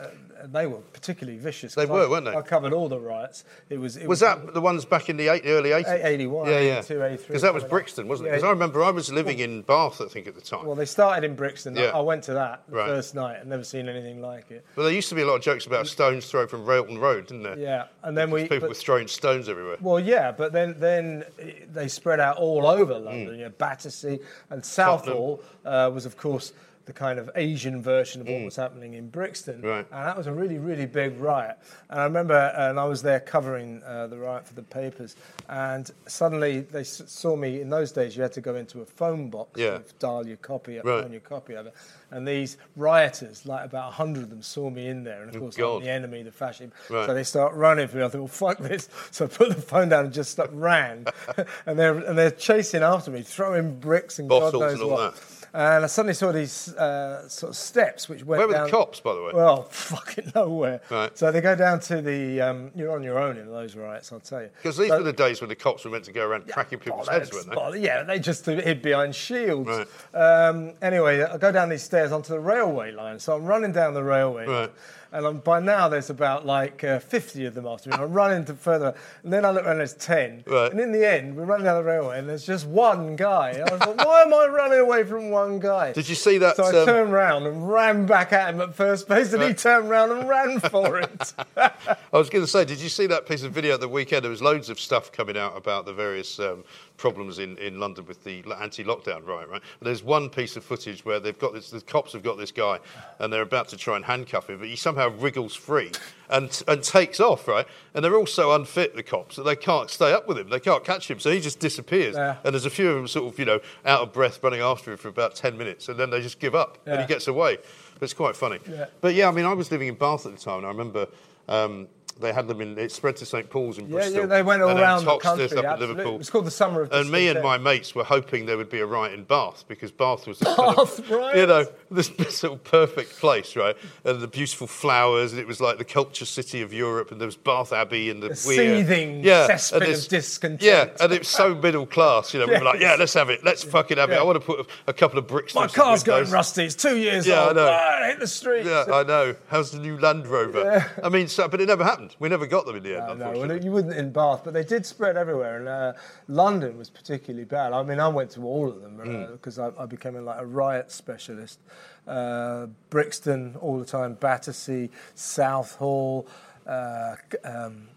they 0.47 0.67
were 0.67 0.79
particularly 0.93 1.39
vicious. 1.39 1.75
They 1.75 1.87
were, 1.87 2.05
I, 2.05 2.09
weren't 2.09 2.25
they? 2.25 2.35
I 2.35 2.43
covered 2.43 2.73
all 2.73 2.89
the 2.89 2.99
riots. 2.99 3.45
It 3.71 3.79
was. 3.79 3.97
It 3.97 4.09
Was 4.09 4.21
that 4.21 4.55
the 4.55 4.61
ones 4.61 4.85
back 4.85 5.09
in 5.09 5.17
the 5.17 5.29
eight, 5.29 5.43
early 5.47 5.71
80s? 5.71 5.87
A- 5.89 6.07
81, 6.07 6.47
Yeah, 6.49 6.61
yeah. 6.61 6.79
82, 6.79 7.03
83, 7.03 7.27
Because 7.27 7.27
that 7.27 7.33
was 7.33 7.41
something 7.43 7.53
like 7.53 7.63
that. 7.63 7.71
Brixton, 7.71 8.09
wasn't 8.09 8.27
it? 8.27 8.31
Yeah. 8.31 8.37
Because 8.37 8.47
I 8.47 8.51
remember 8.51 8.83
I 8.85 8.91
was 8.91 9.13
living 9.13 9.39
in 9.39 9.63
Bath, 9.63 10.01
I 10.01 10.07
think, 10.07 10.27
at 10.27 10.35
the 10.35 10.41
time. 10.41 10.67
Well, 10.67 10.75
they 10.77 10.85
started 10.85 11.25
in 11.25 11.35
Brixton. 11.37 11.77
I- 11.79 11.83
Yeah. 11.83 11.91
I 11.97 12.01
went 12.01 12.25
to 12.25 12.35
that 12.35 12.63
the 12.69 12.77
Right. 12.77 12.89
first 12.89 13.15
night. 13.15 13.39
I've 13.41 13.47
never 13.47 13.65
seen 13.65 13.89
anything 13.89 14.21
like 14.21 14.51
it. 14.51 14.65
Well, 14.77 14.85
there 14.87 14.95
used 14.95 15.09
to 15.11 15.15
be 15.15 15.23
a 15.23 15.27
lot 15.27 15.37
of 15.37 15.43
jokes 15.43 15.67
about 15.67 15.87
stones 15.87 16.27
thrown 16.31 16.49
from 16.49 16.65
Railton 16.67 16.99
Road, 16.99 17.27
didn't 17.29 17.43
there? 17.45 17.59
Yeah, 17.59 17.85
and 18.03 18.17
then 18.17 18.31
we. 18.31 18.43
People 18.43 18.61
but- 18.61 18.69
were 18.71 18.75
throwing 18.75 19.07
stones 19.09 19.49
everywhere. 19.49 19.77
Well, 19.81 20.01
yeah, 20.09 20.33
but 20.33 20.53
then 20.53 20.75
then 20.79 21.25
they 21.71 21.89
spread 21.89 22.19
out 22.19 22.39
all 22.39 22.67
over 22.67 22.99
London. 22.99 23.39
You 23.39 23.45
know, 23.45 23.51
Battersea 23.51 24.19
and 24.51 24.65
Southall 24.65 25.43
uh, 25.65 25.91
was, 25.93 26.07
of 26.07 26.17
course, 26.17 26.53
the 26.89 26.93
kind 26.95 27.19
of 27.19 27.31
Asian 27.37 27.83
version 27.83 28.23
of 28.23 28.27
what 28.29 28.43
was 28.43 28.57
happening 28.57 28.95
in 28.95 29.09
Brixton, 29.11 29.61
Right. 29.61 29.87
and 29.93 30.07
that 30.07 30.17
was 30.17 30.27
a 30.27 30.33
really 30.33 30.59
really 30.59 30.87
big 30.87 31.21
riot. 31.21 31.57
And 31.91 32.01
I 32.01 32.05
remember, 32.05 32.35
and 32.57 32.81
I 32.81 32.85
was 32.87 33.03
there 33.03 33.21
covering 33.21 33.83
uh, 33.85 34.07
the 34.09 34.17
riot 34.19 34.47
for 34.47 34.55
the 34.55 34.63
papers, 34.63 35.15
and 35.51 35.91
suddenly 36.07 36.61
they 36.61 36.81
s- 36.81 37.03
saw 37.07 37.37
me. 37.37 37.61
In 37.61 37.69
those 37.69 37.93
days, 37.93 38.17
you 38.17 38.23
had 38.23 38.33
to 38.33 38.41
go 38.41 38.55
into 38.57 38.81
a 38.81 38.87
phone 38.87 39.29
box, 39.29 39.61
Yeah. 39.61 39.77
and 39.77 39.85
dial 39.99 40.27
your 40.27 40.39
copy, 40.39 40.77
Right. 40.77 41.03
phone 41.03 41.13
your 41.13 41.21
copy 41.21 41.57
over, 41.57 41.73
and 42.11 42.27
these 42.27 42.57
rioters, 42.77 43.45
like 43.45 43.67
about 43.67 43.93
hundred 43.93 44.23
of 44.25 44.31
them, 44.31 44.41
saw 44.43 44.71
me 44.71 44.89
in 44.89 45.05
there, 45.05 45.21
and 45.23 45.35
of 45.35 45.39
course, 45.41 45.59
Oh, 45.59 45.77
I'm 45.77 45.83
the 45.85 45.91
enemy, 45.91 46.23
the 46.23 46.33
fascist. 46.33 46.73
Right. 46.89 47.07
So 47.07 47.13
they 47.13 47.25
start 47.25 47.53
running 47.55 47.87
for 47.89 47.99
me. 47.99 48.03
I 48.05 48.09
thought, 48.09 48.19
well, 48.19 48.29
fuck 48.29 48.59
this. 48.59 48.89
So 49.11 49.27
I 49.27 49.29
put 49.29 49.51
the 49.51 49.61
phone 49.61 49.91
down 49.91 50.07
and 50.07 50.15
just 50.15 50.39
ran. 50.53 51.05
and 51.67 51.79
they're 51.79 51.99
and 51.99 52.17
they're 52.17 52.31
chasing 52.31 52.83
after 52.83 53.11
me, 53.11 53.21
throwing 53.23 53.79
bricks 53.79 54.19
and 54.19 54.27
Bottles 54.29 54.53
God 54.53 54.61
knows 54.61 54.73
and 54.75 54.83
all 54.83 54.91
what. 54.91 55.15
that. 55.17 55.38
And 55.55 55.85
I 55.85 55.87
suddenly 55.87 56.15
saw 56.15 56.31
these 56.31 56.75
uh, 56.75 57.29
sort 57.29 57.51
of 57.51 57.57
steps 57.57 58.09
which 58.09 58.25
went 58.25 58.39
Where 58.39 58.49
were 58.49 58.65
the 58.67 58.71
cops, 58.71 59.01
by 59.01 59.15
the 59.15 59.23
way? 59.23 59.33
Well, 59.33 59.63
fucking 59.71 60.33
nowhere. 60.35 60.81
Right. 60.91 61.17
So 61.17 61.33
they 61.33 61.41
go 61.41 61.55
down 61.55 61.81
to 61.81 62.03
the. 62.03 62.41
Um, 62.41 62.71
you're 62.75 62.93
on 62.93 63.03
your 63.03 63.19
own 63.19 63.39
in 63.39 63.47
those 63.51 63.75
riots, 63.75 64.13
I'll 64.13 64.21
tell 64.21 64.43
you. 64.43 64.51
Because 64.57 64.77
these 64.77 64.89
So- 64.89 64.99
were 64.99 65.05
the 65.05 65.13
days 65.13 65.41
when 65.41 65.49
the 65.49 65.57
cops 65.57 65.85
were 65.85 65.91
meant 65.91 66.05
to 66.05 66.13
go 66.13 66.27
around 66.27 66.49
cracking 66.49 66.79
people's 66.79 67.09
heads, 67.09 67.33
weren't 67.33 67.73
they? 67.73 67.81
Yeah, 67.81 68.03
they 68.03 68.19
just 68.19 68.45
hid 68.47 68.83
behind 68.83 69.15
shields. 69.15 69.69
Right. 69.69 69.87
Um, 70.15 70.73
anyway, 70.83 71.23
I 71.23 71.39
go 71.39 71.51
down 71.51 71.69
these 71.69 71.83
stairs 71.83 72.13
onto 72.13 72.33
the 72.33 72.41
railway 72.41 72.93
line. 72.93 73.19
So 73.19 73.35
I'm 73.35 73.45
running 73.45 73.73
down 73.73 73.95
the 73.95 74.05
railway. 74.05 74.47
Right. 74.47 74.73
And 75.13 75.27
I'm, 75.27 75.39
by 75.39 75.61
now 75.61 75.89
there's 75.89 76.11
about 76.11 76.45
like 76.45 76.85
uh, 76.85 76.99
50 76.99 77.47
of 77.47 77.55
them 77.55 77.67
after 77.67 77.91
me. 77.91 77.97
I'm 77.97 78.13
running 78.13 78.45
to 78.47 78.55
further, 78.55 78.95
and 79.23 79.33
then 79.33 79.45
I 79.45 79.51
look 79.51 79.65
around, 79.65 79.79
there's 79.79 79.95
10. 79.95 80.45
Right. 80.47 80.71
And 80.71 80.81
in 80.81 80.93
the 80.93 81.09
end, 81.09 81.37
we're 81.37 81.45
running 81.45 81.65
down 81.65 81.83
the 81.83 81.89
railway, 81.89 82.19
and 82.19 82.29
there's 82.29 82.45
just 82.45 82.67
one 82.67 83.17
guy. 83.17 83.51
And 83.51 83.69
I 83.69 83.73
was 83.73 83.81
like, 83.81 84.05
why 84.05 84.23
am 84.23 84.35
I 84.35 84.47
running 84.47 84.81
away 84.81 85.05
from 85.05 85.31
one 85.31 85.59
guy? 85.59 85.93
Did 85.93 86.09
you 86.09 86.15
see 86.15 86.39
that, 86.39 86.57
So 86.57 86.65
I 86.65 86.81
um, 86.81 86.87
turned 86.87 87.13
round 87.13 87.47
and 87.47 87.71
ran 87.71 88.07
back 88.07 88.33
at 88.33 88.55
him 88.55 88.61
at 88.61 88.75
first 88.75 89.09
base, 89.09 89.33
and 89.33 89.43
he 89.43 89.55
turned 89.55 89.89
round 89.89 90.13
and 90.13 90.29
ran 90.29 90.61
for 90.61 90.99
it. 90.99 91.35
I 91.57 91.97
was 92.13 92.29
going 92.29 92.45
to 92.45 92.51
say, 92.51 92.65
did 92.65 92.81
you 92.81 92.89
see 92.89 93.07
that 93.07 93.27
piece 93.27 93.43
of 93.43 93.53
video 93.53 93.75
at 93.75 93.81
the 93.81 93.89
weekend? 93.89 94.25
There 94.25 94.31
was 94.31 94.43
loads 94.43 94.69
of 94.69 94.79
stuff 94.79 95.11
coming 95.11 95.37
out 95.37 95.57
about 95.57 95.87
the 95.87 95.93
various 95.93 96.39
um, 96.39 96.65
problems 96.99 97.39
in, 97.39 97.57
in 97.57 97.81
London 97.81 98.05
with 98.05 98.23
the 98.25 98.45
anti-lockdown 98.61 99.27
riot, 99.27 99.49
right? 99.49 99.63
But 99.79 99.87
there's 99.87 100.03
one 100.03 100.29
piece 100.29 100.57
of 100.57 100.65
footage 100.65 101.05
where 101.05 101.19
they've 101.19 101.39
got 101.39 101.55
this, 101.55 101.71
the 101.71 101.81
cops 101.81 102.13
have 102.13 102.23
got 102.23 102.37
this 102.37 102.51
guy, 102.51 102.81
and 103.21 103.33
they're 103.33 103.43
about 103.43 103.69
to 103.69 103.79
try 103.79 103.97
and 103.97 104.05
handcuff 104.05 104.51
him, 104.51 104.59
but 104.59 104.69
he 104.69 104.77
somehow 104.77 105.09
wriggles 105.09 105.55
free 105.55 105.93
and 106.29 106.63
and 106.69 106.83
takes 106.83 107.21
off, 107.21 107.49
right? 107.49 107.67
And 107.95 108.05
they're 108.05 108.17
all 108.17 108.27
so 108.27 108.53
unfit, 108.53 108.95
the 108.95 109.03
cops, 109.03 109.37
that 109.37 109.45
they 109.45 109.57
can't 109.57 109.89
stay 109.89 110.13
up 110.13 110.29
with 110.29 110.39
him. 110.39 110.51
They 110.51 110.61
can't 110.61 110.85
catch 110.85 111.11
him, 111.11 111.19
so 111.19 111.31
he 111.31 111.41
just 111.41 111.59
disappears. 111.59 112.17
Yeah. 112.17 112.37
And 112.45 112.53
there's 112.53 112.67
a 112.67 112.71
few 112.71 112.91
of 112.91 112.97
them 112.97 113.09
sort 113.09 113.33
of, 113.33 113.39
you 113.39 113.47
know, 113.47 113.61
out 113.87 114.03
of 114.03 114.13
breath, 114.13 114.43
running 114.43 114.61
after 114.61 114.91
him 114.91 114.99
for 114.99 115.09
about 115.09 115.35
ten 115.35 115.57
minutes, 115.57 115.89
and 115.89 115.99
then 115.99 116.11
they 116.11 116.21
just 116.21 116.41
give 116.41 116.55
up, 116.55 116.79
and 116.85 117.01
he 117.01 117.07
gets 117.07 117.29
away. 117.29 117.57
But 117.95 118.03
it's 118.03 118.15
quite 118.15 118.37
funny. 118.37 118.59
Yeah. 118.69 118.87
But 119.01 119.15
yeah, 119.15 119.29
I 119.29 119.31
mean, 119.31 119.47
I 119.47 119.55
was 119.55 119.71
living 119.71 119.89
in 119.89 119.95
Bath 119.95 120.27
at 120.27 120.33
the 120.33 120.39
time, 120.39 120.59
and 120.59 120.67
I 120.67 120.71
remember 120.71 121.07
um, 121.49 121.89
they 122.21 122.33
had 122.33 122.49
them 122.49 122.61
in. 122.61 122.79
It 122.79 122.93
spread 122.93 123.17
to 123.17 123.27
St 123.27 123.49
Paul's 123.49 123.79
in 123.79 123.87
Yeah, 123.87 123.93
Bristol. 123.93 124.21
yeah, 124.21 124.27
they 124.27 124.43
went 124.43 124.63
all 124.63 124.77
around 124.77 125.05
the 125.05 125.19
country. 125.19 125.45
up 125.57 125.75
in. 125.75 125.81
Liverpool. 125.81 126.15
It 126.15 126.19
was 126.19 126.31
called 126.31 126.47
the 126.47 126.51
Summer 126.51 126.83
of 126.83 126.93
and 126.93 127.11
me 127.11 127.29
and 127.29 127.43
my 127.43 127.59
mates 127.59 127.95
were 127.95 128.05
hoping 128.05 128.47
there 128.47 128.57
would 128.57 128.71
be 128.71 128.81
a 128.81 128.87
riot 128.87 129.13
in 129.15 129.25
Bath 129.25 129.65
because 129.69 129.91
Bath 129.93 130.27
was 130.27 130.39
this 130.41 130.55
kind 130.55 130.79
of, 130.79 131.11
riot? 131.11 131.37
you 131.37 131.47
know, 131.47 131.67
this, 131.91 132.09
this 132.09 132.43
of 132.45 132.63
perfect 132.65 133.17
place, 133.19 133.55
right? 133.57 133.77
And 134.05 134.21
the 134.21 134.27
beautiful 134.29 134.67
flowers, 134.67 135.33
and 135.33 135.41
it 135.41 135.47
was 135.47 135.61
like 135.61 135.79
the 135.79 135.85
culture 135.85 136.25
city 136.25 136.63
of 136.63 136.73
Europe, 136.73 137.11
and 137.13 137.21
there 137.21 137.27
was 137.27 137.37
Bath 137.37 137.73
Abbey 137.73 138.11
and 138.11 138.23
the, 138.23 138.29
The 138.29 138.37
seething 138.37 139.25
yeah, 139.25 139.47
cesspit 139.49 139.73
and 139.83 139.95
of 139.95 140.09
discontent. 140.09 140.63
Yeah, 140.63 140.89
and 141.01 141.13
it 141.13 141.21
was 141.21 141.29
so 141.29 141.55
middle 141.55 141.87
class, 141.87 142.35
you 142.35 142.41
know. 142.41 142.47
We 142.47 142.55
were 142.59 142.65
like, 142.65 142.81
yeah, 142.81 142.97
let's 142.99 143.15
have 143.15 143.31
it, 143.31 143.45
let's 143.45 143.63
fucking 143.65 143.99
have 143.99 144.11
it. 144.11 144.19
I 144.19 144.23
want 144.23 144.41
to 144.41 144.45
put 144.45 144.61
a, 144.61 144.91
a 144.91 144.93
couple 144.93 145.19
of 145.19 145.27
bricks. 145.27 145.55
My 145.55 145.67
car's 145.69 146.03
going 146.03 146.31
rusty. 146.31 146.65
It's 146.65 146.75
two 146.75 146.97
years 146.97 147.27
Yeah, 147.27 147.47
I 147.49 147.53
know. 147.53 147.69
Ah, 147.71 148.07
hit 148.07 148.19
the 148.21 148.27
streets. 148.27 148.67
Yeah, 148.69 148.85
I 148.93 149.03
know. 149.05 149.35
How's 149.49 149.71
the 149.71 149.79
new 149.79 149.99
Land 149.99 150.27
Rover? 150.27 150.87
I 151.03 151.09
mean, 151.09 151.29
so, 151.29 151.49
but 151.49 151.61
it 151.61 151.67
never 151.67 151.85
happened. 151.85 152.08
We 152.19 152.29
never 152.29 152.47
got 152.47 152.67
them 152.67 152.77
in 152.77 152.83
the 152.83 152.97
end, 152.97 153.11
unfortunately. 153.11 153.49
well, 153.57 153.65
you 153.65 153.73
wouldn't 153.73 153.95
in 153.95 154.11
Bath, 154.13 154.43
but 154.45 154.55
they 154.55 154.65
did 154.65 154.85
spread 154.87 155.17
everywhere, 155.17 155.59
and 155.59 155.69
uh, 155.69 155.93
London 156.29 156.77
was 156.79 156.91
particularly 156.91 157.45
bad. 157.45 157.73
I 157.73 157.83
mean, 157.83 158.01
I 158.01 158.09
went 158.09 158.31
to 158.33 158.43
all 158.45 158.69
of 158.69 158.81
them 158.83 158.99
Hmm. 158.99 159.33
because 159.33 159.59
I, 159.59 159.71
I 159.79 159.87
became 159.87 160.15
like 160.25 160.41
a 160.41 160.47
riot 160.47 160.91
specialist. 160.91 161.59
Uh, 162.07 162.67
Brixton 162.91 163.57
all 163.61 163.79
the 163.79 163.85
time, 163.85 164.15
Battersea, 164.15 164.91
Southall, 165.15 166.27
uh, 166.67 167.17
um, 167.45 167.89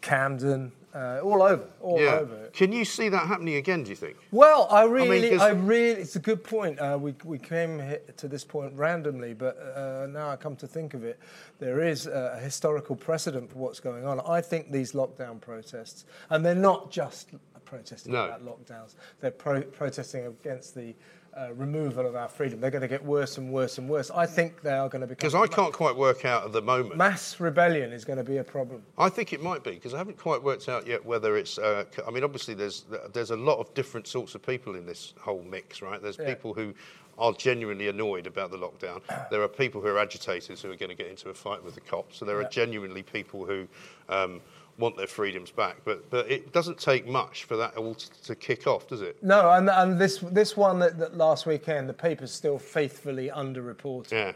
Camden, 0.00 0.72
uh, 0.96 1.20
all 1.22 1.42
over, 1.42 1.68
all 1.80 2.00
yeah. 2.00 2.14
over. 2.14 2.48
Can 2.54 2.72
you 2.72 2.84
see 2.84 3.08
that 3.10 3.26
happening 3.26 3.56
again? 3.56 3.82
Do 3.82 3.90
you 3.90 3.96
think? 3.96 4.16
Well, 4.30 4.66
I 4.70 4.84
really, 4.84 5.30
'cause- 5.30 5.40
I, 5.42 5.50
really, 5.50 6.00
it's 6.00 6.16
a 6.16 6.20
good 6.20 6.42
point. 6.42 6.78
Uh, 6.80 6.96
we, 7.00 7.14
we 7.24 7.38
came 7.38 7.82
to 8.16 8.28
this 8.28 8.44
point 8.44 8.72
randomly, 8.74 9.34
but 9.34 9.58
uh, 9.76 10.06
now 10.10 10.30
I 10.30 10.36
come 10.36 10.56
to 10.56 10.66
think 10.66 10.94
of 10.94 11.04
it, 11.04 11.18
there 11.58 11.80
is 11.82 12.06
a 12.06 12.38
historical 12.42 12.96
precedent 12.96 13.50
for 13.52 13.58
what's 13.58 13.80
going 13.80 14.06
on. 14.06 14.20
I 14.26 14.40
think 14.40 14.72
these 14.72 14.92
lockdown 14.92 15.38
protests, 15.40 16.06
and 16.30 16.44
they're 16.44 16.54
not 16.54 16.90
just 16.90 17.30
protesting 17.66 18.12
No. 18.12 18.24
about 18.24 18.44
lockdowns, 18.44 18.94
they're 19.20 19.32
pro- 19.32 19.62
protesting 19.62 20.26
against 20.26 20.74
the 20.74 20.94
uh, 21.36 21.52
removal 21.54 22.06
of 22.06 22.16
our 22.16 22.28
freedom. 22.28 22.60
They're 22.60 22.70
going 22.70 22.82
to 22.82 22.88
get 22.88 23.04
worse 23.04 23.38
and 23.38 23.52
worse 23.52 23.78
and 23.78 23.88
worse. 23.88 24.10
I 24.10 24.26
think 24.26 24.62
they 24.62 24.72
are 24.72 24.88
going 24.88 25.00
to 25.02 25.06
become. 25.06 25.28
Because 25.28 25.34
I 25.34 25.46
can't 25.46 25.72
quite 25.72 25.96
work 25.96 26.24
out 26.24 26.44
at 26.44 26.52
the 26.52 26.62
moment. 26.62 26.96
Mass 26.96 27.38
rebellion 27.38 27.92
is 27.92 28.04
going 28.04 28.18
to 28.18 28.24
be 28.24 28.38
a 28.38 28.44
problem. 28.44 28.82
I 28.96 29.08
think 29.08 29.32
it 29.32 29.42
might 29.42 29.62
be 29.62 29.72
because 29.72 29.94
I 29.94 29.98
haven't 29.98 30.18
quite 30.18 30.42
worked 30.42 30.68
out 30.68 30.86
yet 30.86 31.04
whether 31.04 31.36
it's. 31.36 31.58
Uh, 31.58 31.84
I 32.06 32.10
mean, 32.10 32.24
obviously, 32.24 32.54
there's 32.54 32.84
there's 33.12 33.30
a 33.30 33.36
lot 33.36 33.58
of 33.58 33.72
different 33.74 34.06
sorts 34.06 34.34
of 34.34 34.42
people 34.42 34.76
in 34.76 34.86
this 34.86 35.14
whole 35.20 35.42
mix, 35.42 35.82
right? 35.82 36.00
There's 36.02 36.18
Yeah. 36.18 36.26
people 36.26 36.54
who 36.54 36.74
are 37.18 37.32
genuinely 37.32 37.88
annoyed 37.88 38.26
about 38.26 38.50
the 38.50 38.58
lockdown. 38.58 39.00
There 39.30 39.42
are 39.42 39.48
people 39.48 39.80
who 39.80 39.88
are 39.88 39.98
agitators 39.98 40.62
who 40.62 40.70
are 40.70 40.76
going 40.76 40.90
to 40.90 40.94
get 40.94 41.08
into 41.08 41.30
a 41.30 41.34
fight 41.34 41.62
with 41.62 41.74
the 41.74 41.80
cops. 41.80 42.18
So 42.18 42.24
there 42.24 42.38
are 42.40 42.48
genuinely 42.48 43.02
people 43.02 43.44
who 43.44 43.66
um, 44.08 44.40
want 44.78 44.96
their 44.96 45.06
freedoms 45.06 45.50
back. 45.50 45.76
But 45.84 46.08
but 46.10 46.30
it 46.30 46.52
doesn't 46.52 46.78
take 46.78 47.06
much 47.06 47.44
for 47.44 47.56
that 47.56 47.76
all 47.76 47.94
to, 47.94 48.22
to 48.24 48.34
kick 48.34 48.66
off, 48.66 48.88
does 48.88 49.02
it? 49.02 49.22
No, 49.22 49.50
and, 49.50 49.68
and 49.68 49.98
this 49.98 50.18
this 50.18 50.56
one 50.56 50.78
that, 50.80 50.98
that 50.98 51.16
last 51.16 51.46
weekend, 51.46 51.88
the 51.88 51.94
paper's 51.94 52.32
still 52.32 52.58
faithfully 52.58 53.30
underreported. 53.30 54.12
Yeah. 54.12 54.32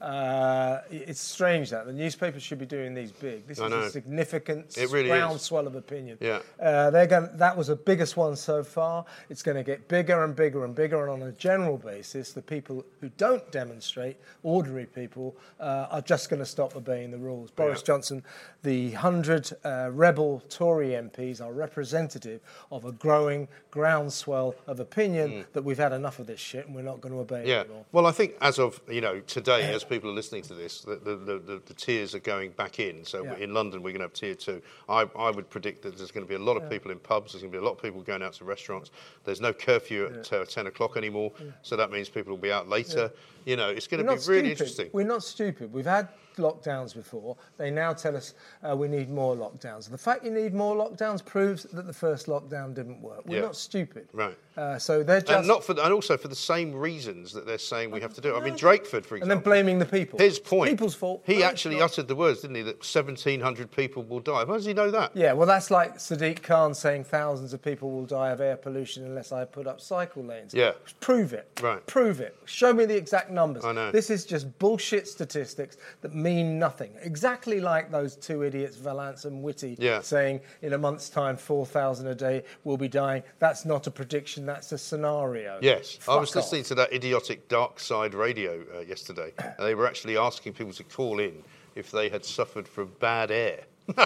Uh, 0.00 0.80
it's 0.92 1.20
strange 1.20 1.70
that 1.70 1.84
the 1.84 1.92
newspapers 1.92 2.40
should 2.40 2.58
be 2.60 2.66
doing 2.66 2.94
these 2.94 3.10
big. 3.10 3.44
This 3.48 3.58
I 3.58 3.64
is 3.64 3.70
know. 3.72 3.80
a 3.80 3.90
significant 3.90 4.76
really 4.92 5.08
groundswell 5.08 5.66
of 5.66 5.74
opinion. 5.74 6.18
Yeah. 6.20 6.38
Uh, 6.60 6.90
they're 6.90 7.08
going. 7.08 7.28
That 7.34 7.56
was 7.56 7.66
the 7.66 7.74
biggest 7.74 8.16
one 8.16 8.36
so 8.36 8.62
far. 8.62 9.04
It's 9.28 9.42
going 9.42 9.56
to 9.56 9.64
get 9.64 9.88
bigger 9.88 10.22
and 10.22 10.36
bigger 10.36 10.64
and 10.64 10.72
bigger. 10.72 11.02
And 11.02 11.10
on 11.10 11.28
a 11.28 11.32
general 11.32 11.78
basis, 11.78 12.32
the 12.32 12.42
people 12.42 12.84
who 13.00 13.08
don't 13.16 13.50
demonstrate, 13.50 14.18
ordinary 14.44 14.86
people, 14.86 15.36
uh, 15.58 15.88
are 15.90 16.02
just 16.02 16.30
going 16.30 16.40
to 16.40 16.46
stop 16.46 16.76
obeying 16.76 17.10
the 17.10 17.18
rules. 17.18 17.50
Boris 17.50 17.82
Johnson, 17.82 18.22
the 18.62 18.90
hundred 18.92 19.50
uh, 19.64 19.88
rebel 19.92 20.42
Tory 20.48 20.88
MPs, 20.88 21.40
are 21.40 21.52
representative 21.52 22.40
of 22.72 22.84
a 22.84 22.92
growing 22.92 23.46
groundswell 23.70 24.54
of 24.66 24.80
opinion 24.80 25.44
that 25.52 25.62
we've 25.62 25.78
had 25.78 25.92
enough 25.92 26.18
of 26.18 26.26
this 26.26 26.40
shit 26.40 26.66
and 26.66 26.74
we're 26.74 26.82
not 26.82 27.00
going 27.00 27.14
to 27.14 27.20
obey 27.20 27.42
it. 27.42 27.46
Yeah. 27.46 27.60
anymore. 27.60 27.84
Well, 27.92 28.06
I 28.06 28.10
think 28.10 28.34
as 28.40 28.58
of 28.58 28.80
you 28.90 29.00
know 29.00 29.20
today, 29.20 29.72
as 29.72 29.84
people 29.84 30.10
are 30.10 30.14
listening 30.14 30.42
to 30.42 30.54
this, 30.54 30.82
the 30.82 30.96
the, 30.96 31.16
the, 31.16 31.38
the, 31.38 31.62
the 31.66 31.74
tiers 31.74 32.14
are 32.16 32.18
going 32.20 32.50
back 32.50 32.80
in. 32.80 33.04
So 33.04 33.22
Yeah. 33.24 33.36
in 33.36 33.54
London, 33.54 33.82
we're 33.82 33.90
going 33.92 34.00
to 34.00 34.06
have 34.06 34.12
tier 34.12 34.34
two. 34.34 34.60
I, 34.88 35.06
I 35.16 35.30
would 35.30 35.48
predict 35.48 35.82
that 35.82 35.96
there's 35.96 36.10
going 36.10 36.26
to 36.26 36.28
be 36.28 36.34
a 36.34 36.38
lot 36.44 36.56
of 36.56 36.68
people 36.68 36.90
in 36.90 36.98
pubs. 36.98 37.32
There's 37.32 37.42
going 37.42 37.52
to 37.52 37.58
be 37.58 37.62
a 37.64 37.66
lot 37.66 37.76
of 37.76 37.82
people 37.82 38.02
going 38.02 38.22
out 38.22 38.32
to 38.34 38.44
restaurants. 38.44 38.90
There's 39.24 39.40
no 39.40 39.52
curfew 39.52 40.06
at 40.06 40.32
uh, 40.32 40.44
ten 40.46 40.66
o'clock 40.66 40.96
anymore, 40.96 41.32
so 41.62 41.76
that 41.76 41.90
means 41.92 42.08
people 42.08 42.30
will 42.32 42.38
be 42.42 42.52
out 42.52 42.68
later. 42.68 43.12
You 43.44 43.56
know, 43.56 43.68
it's 43.68 43.86
going 43.86 44.04
We're 44.04 44.16
to 44.16 44.20
be 44.26 44.28
really 44.30 44.40
stupid. 44.40 44.50
interesting. 44.50 44.90
We're 44.92 45.06
not 45.06 45.22
stupid. 45.22 45.72
We've 45.72 45.86
had 45.86 46.08
lockdowns 46.38 46.94
before. 46.94 47.36
They 47.56 47.70
now 47.70 47.92
tell 47.92 48.16
us 48.16 48.34
uh, 48.68 48.76
we 48.76 48.88
need 48.88 49.10
more 49.10 49.36
lockdowns. 49.36 49.90
The 49.90 49.98
fact 49.98 50.24
you 50.24 50.30
need 50.30 50.54
more 50.54 50.74
lockdowns 50.76 51.24
proves 51.24 51.64
that 51.64 51.86
the 51.86 51.92
first 51.92 52.26
lockdown 52.26 52.74
didn't 52.74 53.00
work. 53.02 53.22
We're 53.26 53.36
Yeah. 53.36 53.42
not 53.42 53.56
stupid. 53.56 54.08
Right. 54.12 54.36
Uh, 54.56 54.76
so 54.78 55.02
they're 55.04 55.20
just 55.20 55.32
And 55.32 55.46
not 55.46 55.62
for, 55.62 55.72
and 55.80 55.92
also 55.92 56.16
for 56.16 56.26
the 56.28 56.34
same 56.34 56.74
reasons 56.74 57.32
that 57.32 57.46
they're 57.46 57.58
saying 57.58 57.90
we 57.92 58.00
have 58.00 58.14
to 58.14 58.20
do. 58.20 58.34
it. 58.34 58.38
I 58.40 58.44
mean, 58.44 58.54
Drakeford, 58.54 59.04
for 59.06 59.16
example. 59.16 59.22
and 59.22 59.30
then 59.30 59.38
blaming 59.40 59.78
the 59.78 59.86
people. 59.86 60.18
His 60.18 60.38
point. 60.40 60.70
People's 60.70 60.94
fault. 60.96 61.22
He 61.24 61.38
No, 61.38 61.44
actually 61.46 61.80
uttered 61.80 62.08
the 62.08 62.16
words, 62.16 62.40
didn't 62.40 62.56
he? 62.56 62.62
That 62.62 62.82
1,700 62.82 63.70
people 63.70 64.02
will 64.02 64.18
die. 64.20 64.38
How 64.40 64.54
does 64.54 64.64
he 64.64 64.74
know 64.74 64.90
that? 64.90 65.12
Yeah, 65.14 65.32
well, 65.32 65.46
that's 65.46 65.70
like 65.70 65.98
Sadiq 65.98 66.42
Khan 66.42 66.74
saying 66.74 67.04
thousands 67.04 67.52
of 67.52 67.62
people 67.62 67.90
will 67.90 68.04
die 68.06 68.30
of 68.30 68.40
air 68.40 68.56
pollution 68.56 69.04
unless 69.04 69.30
I 69.30 69.44
put 69.44 69.66
up 69.68 69.80
cycle 69.80 70.24
lanes. 70.24 70.52
Yeah. 70.54 70.72
Prove 71.00 71.32
it. 71.32 71.48
Right. 71.62 71.84
Prove 71.86 72.20
it. 72.20 72.36
Show 72.46 72.72
me 72.72 72.84
the 72.84 72.96
exact 72.96 73.30
numbers. 73.30 73.64
I 73.64 73.72
know. 73.72 73.92
This 73.92 74.10
is 74.10 74.24
just 74.26 74.58
bullshit 74.58 75.06
statistics 75.06 75.76
that 76.00 76.14
mean 76.28 76.58
nothing. 76.58 76.92
Exactly 77.02 77.60
like 77.60 77.90
those 77.90 78.14
two 78.16 78.42
idiots, 78.42 78.76
Vallance 78.76 79.24
and 79.24 79.42
Whitty, 79.42 79.76
Yeah. 79.78 80.00
saying 80.00 80.40
in 80.62 80.72
a 80.74 80.78
month's 80.78 81.08
time 81.08 81.36
4,000 81.36 82.06
a 82.06 82.14
day 82.14 82.42
will 82.64 82.76
be 82.76 82.88
dying. 82.88 83.22
That's 83.38 83.64
not 83.64 83.86
a 83.86 83.90
prediction, 83.90 84.44
that's 84.46 84.72
a 84.72 84.78
scenario. 84.78 85.58
Yes, 85.62 85.98
I 86.08 86.16
was 86.16 86.30
off. 86.30 86.36
listening 86.36 86.64
to 86.64 86.74
that 86.76 86.92
idiotic 86.92 87.48
dark 87.48 87.80
side 87.80 88.14
radio 88.14 88.62
uh, 88.76 88.80
yesterday, 88.80 89.32
and 89.38 89.54
they 89.66 89.74
were 89.74 89.86
actually 89.86 90.16
asking 90.18 90.52
people 90.52 90.72
to 90.74 90.84
call 90.84 91.18
in 91.20 91.42
if 91.74 91.90
they 91.90 92.08
had 92.08 92.24
suffered 92.24 92.66
from 92.68 92.92
bad 93.00 93.30
air. 93.30 93.60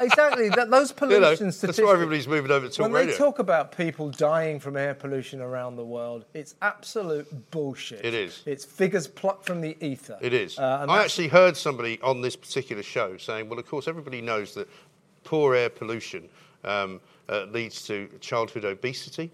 exactly. 0.00 0.48
That, 0.48 0.70
those 0.70 0.90
You 0.90 0.96
pollution 0.96 1.22
know, 1.22 1.34
statistics. 1.34 1.76
that's 1.76 1.86
why 1.86 1.92
everybody's 1.92 2.28
moving 2.28 2.50
over 2.50 2.68
to 2.68 2.82
when 2.82 2.92
radio. 2.92 3.12
they 3.12 3.18
talk 3.18 3.38
about 3.38 3.76
people 3.76 4.10
dying 4.10 4.60
from 4.60 4.76
air 4.76 4.94
pollution 4.94 5.40
around 5.40 5.76
the 5.76 5.84
world, 5.84 6.24
it's 6.34 6.54
absolute 6.62 7.50
bullshit. 7.50 8.04
It 8.04 8.14
is. 8.14 8.42
It's 8.46 8.64
figures 8.64 9.06
plucked 9.06 9.46
from 9.46 9.60
the 9.60 9.76
ether. 9.84 10.18
It 10.20 10.32
is. 10.32 10.58
Uh, 10.58 10.86
I 10.88 11.02
actually 11.02 11.28
heard 11.28 11.56
somebody 11.56 12.00
on 12.02 12.20
this 12.20 12.36
particular 12.36 12.82
show 12.82 13.16
saying, 13.16 13.48
well, 13.48 13.58
of 13.58 13.66
course, 13.66 13.88
everybody 13.88 14.20
knows 14.20 14.54
that 14.54 14.68
poor 15.24 15.54
air 15.54 15.68
pollution 15.68 16.28
um, 16.64 17.00
uh, 17.28 17.44
leads 17.50 17.86
to 17.86 18.08
childhood 18.20 18.64
obesity. 18.64 19.30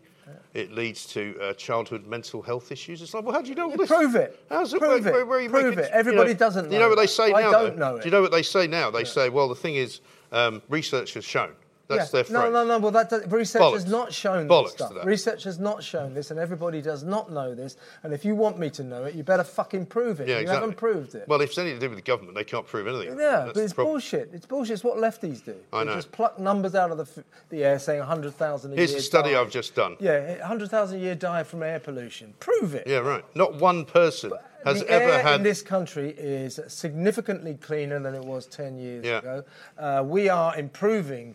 It 0.55 0.73
leads 0.73 1.07
to 1.07 1.37
uh, 1.41 1.53
childhood 1.55 2.07
mental 2.07 2.43
health 2.43 2.71
issues. 2.71 3.01
It's 3.01 3.15
like, 3.15 3.25
well, 3.25 3.35
how 3.35 3.41
do 3.41 3.49
you 3.49 3.55
know 3.55 3.71
all 3.71 3.77
this? 3.77 3.89
Prove 3.89 4.15
it. 4.15 4.39
How's 4.51 4.73
it? 4.75 4.79
Prove 4.81 5.05
where, 5.05 5.09
it. 5.09 5.13
Where, 5.13 5.27
where 5.27 5.41
you 5.41 5.49
Prove 5.49 5.79
it. 5.79 5.91
Everybody 5.93 6.31
you 6.31 6.35
know, 6.35 6.39
doesn't 6.39 6.71
You 6.71 6.79
know 6.79 6.89
what 6.89 6.99
they 6.99 7.07
say 7.07 7.33
I 7.33 7.43
now? 7.43 7.51
don't 7.53 7.79
though? 7.79 7.91
know 7.91 7.97
it. 7.97 8.03
Do 8.03 8.09
you 8.09 8.13
know 8.13 8.23
what 8.23 8.33
they 8.33 8.43
say 8.43 8.67
now? 8.67 8.91
They 8.91 9.05
say, 9.05 9.31
well, 9.31 9.49
the 9.49 9.55
thing 9.55 9.77
is, 9.77 10.01
um, 10.33 10.63
research 10.69 11.15
has 11.15 11.25
shown. 11.25 11.53
That's 11.89 12.13
Yeah. 12.15 12.23
their 12.23 12.33
No, 12.33 12.41
phrase. 12.43 12.53
no, 12.55 12.65
no. 12.65 12.79
Well, 12.79 12.93
that 12.93 13.11
does, 13.11 13.27
research 13.27 13.73
has 13.75 13.85
not 13.87 14.15
shown 14.15 14.49
Bollocks 14.49 14.65
this 14.67 14.73
stuff. 14.75 14.89
to 14.91 14.95
that. 14.95 15.05
Research 15.05 15.45
has 15.45 15.59
not 15.59 15.83
shown 15.83 16.15
this, 16.15 16.31
and 16.31 16.41
everybody 16.41 16.81
does 16.81 17.03
not 17.03 17.31
know 17.31 17.55
this. 17.55 17.77
And 18.03 18.15
if 18.15 18.25
you 18.25 18.35
want 18.35 18.59
me 18.59 18.71
to 18.71 18.83
know 18.85 19.05
it, 19.05 19.15
you 19.15 19.23
better 19.25 19.45
fucking 19.45 19.87
prove 19.87 20.19
it. 20.21 20.29
Yeah, 20.29 20.37
you 20.37 20.43
exactly. 20.43 20.61
haven't 20.61 20.77
proved 20.79 21.15
it. 21.17 21.29
Well, 21.29 21.41
if 21.43 21.51
it's 21.51 21.59
anything 21.59 21.81
to 21.81 21.87
do 21.87 21.91
with 21.91 21.99
the 21.99 22.03
government, 22.11 22.35
they 22.37 22.45
can't 22.45 22.67
prove 22.67 22.87
anything. 22.87 23.19
Yeah, 23.19 23.43
That's 23.47 23.53
but 23.55 23.63
it's 23.63 23.73
bullshit. 23.75 24.31
It's 24.33 24.47
bullshit. 24.47 24.75
It's 24.75 24.85
what 24.85 24.97
lefties 24.97 25.45
do. 25.45 25.57
I 25.73 25.81
They 25.81 25.91
know. 25.91 25.97
just 25.97 26.13
pluck 26.13 26.39
numbers 26.39 26.75
out 26.75 26.93
of 26.93 26.97
the, 26.97 27.03
f- 27.21 27.25
the 27.51 27.63
air 27.65 27.79
saying 27.79 27.99
100,000 27.99 28.73
a 28.73 28.77
Here's 28.77 28.91
year. 28.93 28.99
the 28.99 29.03
study 29.03 29.33
die. 29.33 29.41
I've 29.41 29.51
just 29.51 29.75
done. 29.75 29.97
Yeah, 30.01 30.39
100,000 30.39 30.97
a 30.97 31.01
year 31.01 31.15
die 31.17 31.43
from 31.43 31.63
air 31.63 31.81
pollution. 31.81 32.33
Prove 32.41 32.75
it. 32.75 32.87
Yeah, 32.87 32.99
right. 32.99 33.25
Not 33.35 33.55
one 33.57 33.85
person 33.85 34.33
has 34.65 34.81
the 34.81 34.89
ever 34.91 35.11
air 35.13 35.23
had. 35.23 35.35
in 35.37 35.43
this 35.43 35.63
country 35.63 36.11
is 36.11 36.61
significantly 36.69 37.55
cleaner 37.61 37.99
than 38.01 38.15
it 38.15 38.25
was 38.25 38.47
10 38.47 38.79
years 38.79 39.05
Yeah. 39.05 39.19
ago. 39.19 39.45
Uh, 39.79 40.03
we 40.07 40.29
are 40.29 40.57
improving 40.57 41.35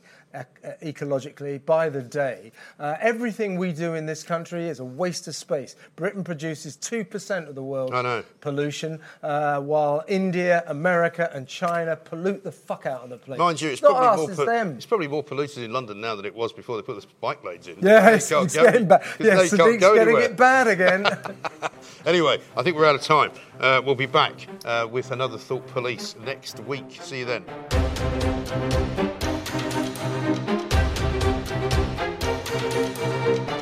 ecologically 0.83 1.63
by 1.65 1.89
the 1.89 2.01
day. 2.01 2.51
Uh, 2.79 2.95
everything 2.99 3.57
we 3.57 3.71
do 3.71 3.95
in 3.95 4.05
this 4.05 4.23
country 4.23 4.67
is 4.67 4.79
a 4.79 4.85
waste 4.85 5.27
of 5.27 5.35
space. 5.35 5.75
Britain 5.95 6.23
produces 6.23 6.77
2% 6.77 7.47
of 7.47 7.55
the 7.55 7.63
world's 7.63 8.25
pollution, 8.41 8.99
uh, 9.23 9.59
while 9.59 10.03
India, 10.07 10.63
America, 10.67 11.29
and 11.33 11.47
China 11.47 11.95
pollute 11.95 12.43
the 12.43 12.51
fuck 12.51 12.85
out 12.85 13.01
of 13.01 13.09
the 13.09 13.17
place. 13.17 13.39
Mind 13.39 13.61
you, 13.61 13.69
it's 13.69 13.81
not 13.81 13.95
probably 13.95 14.07
us, 14.07 14.17
more 14.17 14.29
it's 14.29 14.39
po- 14.39 14.45
them. 14.45 14.75
it's 14.75 14.85
probably 14.85 15.07
more 15.07 15.23
polluted 15.23 15.63
in 15.63 15.71
London 15.71 16.01
now 16.01 16.15
than 16.15 16.25
it 16.25 16.35
was 16.35 16.53
before 16.53 16.75
they 16.77 16.83
put 16.83 16.99
the 16.99 17.07
bike 17.21 17.43
lanes 17.43 17.67
in. 17.67 17.77
Yeah, 17.81 18.09
it's, 18.09 18.31
it's 18.31 18.55
getting 18.55 18.87
bad. 18.87 19.03
Yeah, 19.19 19.35
Sadiq's 19.35 19.79
getting 19.79 19.99
anywhere. 19.99 20.21
it 20.23 20.37
bad 20.37 20.67
again. 20.67 21.07
Anyway, 22.05 22.39
I 22.55 22.63
think 22.63 22.77
we're 22.77 22.85
out 22.85 22.95
of 22.95 23.01
time. 23.01 23.31
Uh, 23.59 23.81
we'll 23.83 23.93
be 23.93 24.05
back 24.05 24.47
uh, 24.63 24.87
with 24.89 25.11
another 25.11 25.37
Thought 25.37 25.67
Police 25.67 26.15
next 26.23 26.61
week. 26.61 26.99
See 27.01 27.19
you 27.19 27.25
then. 27.25 28.85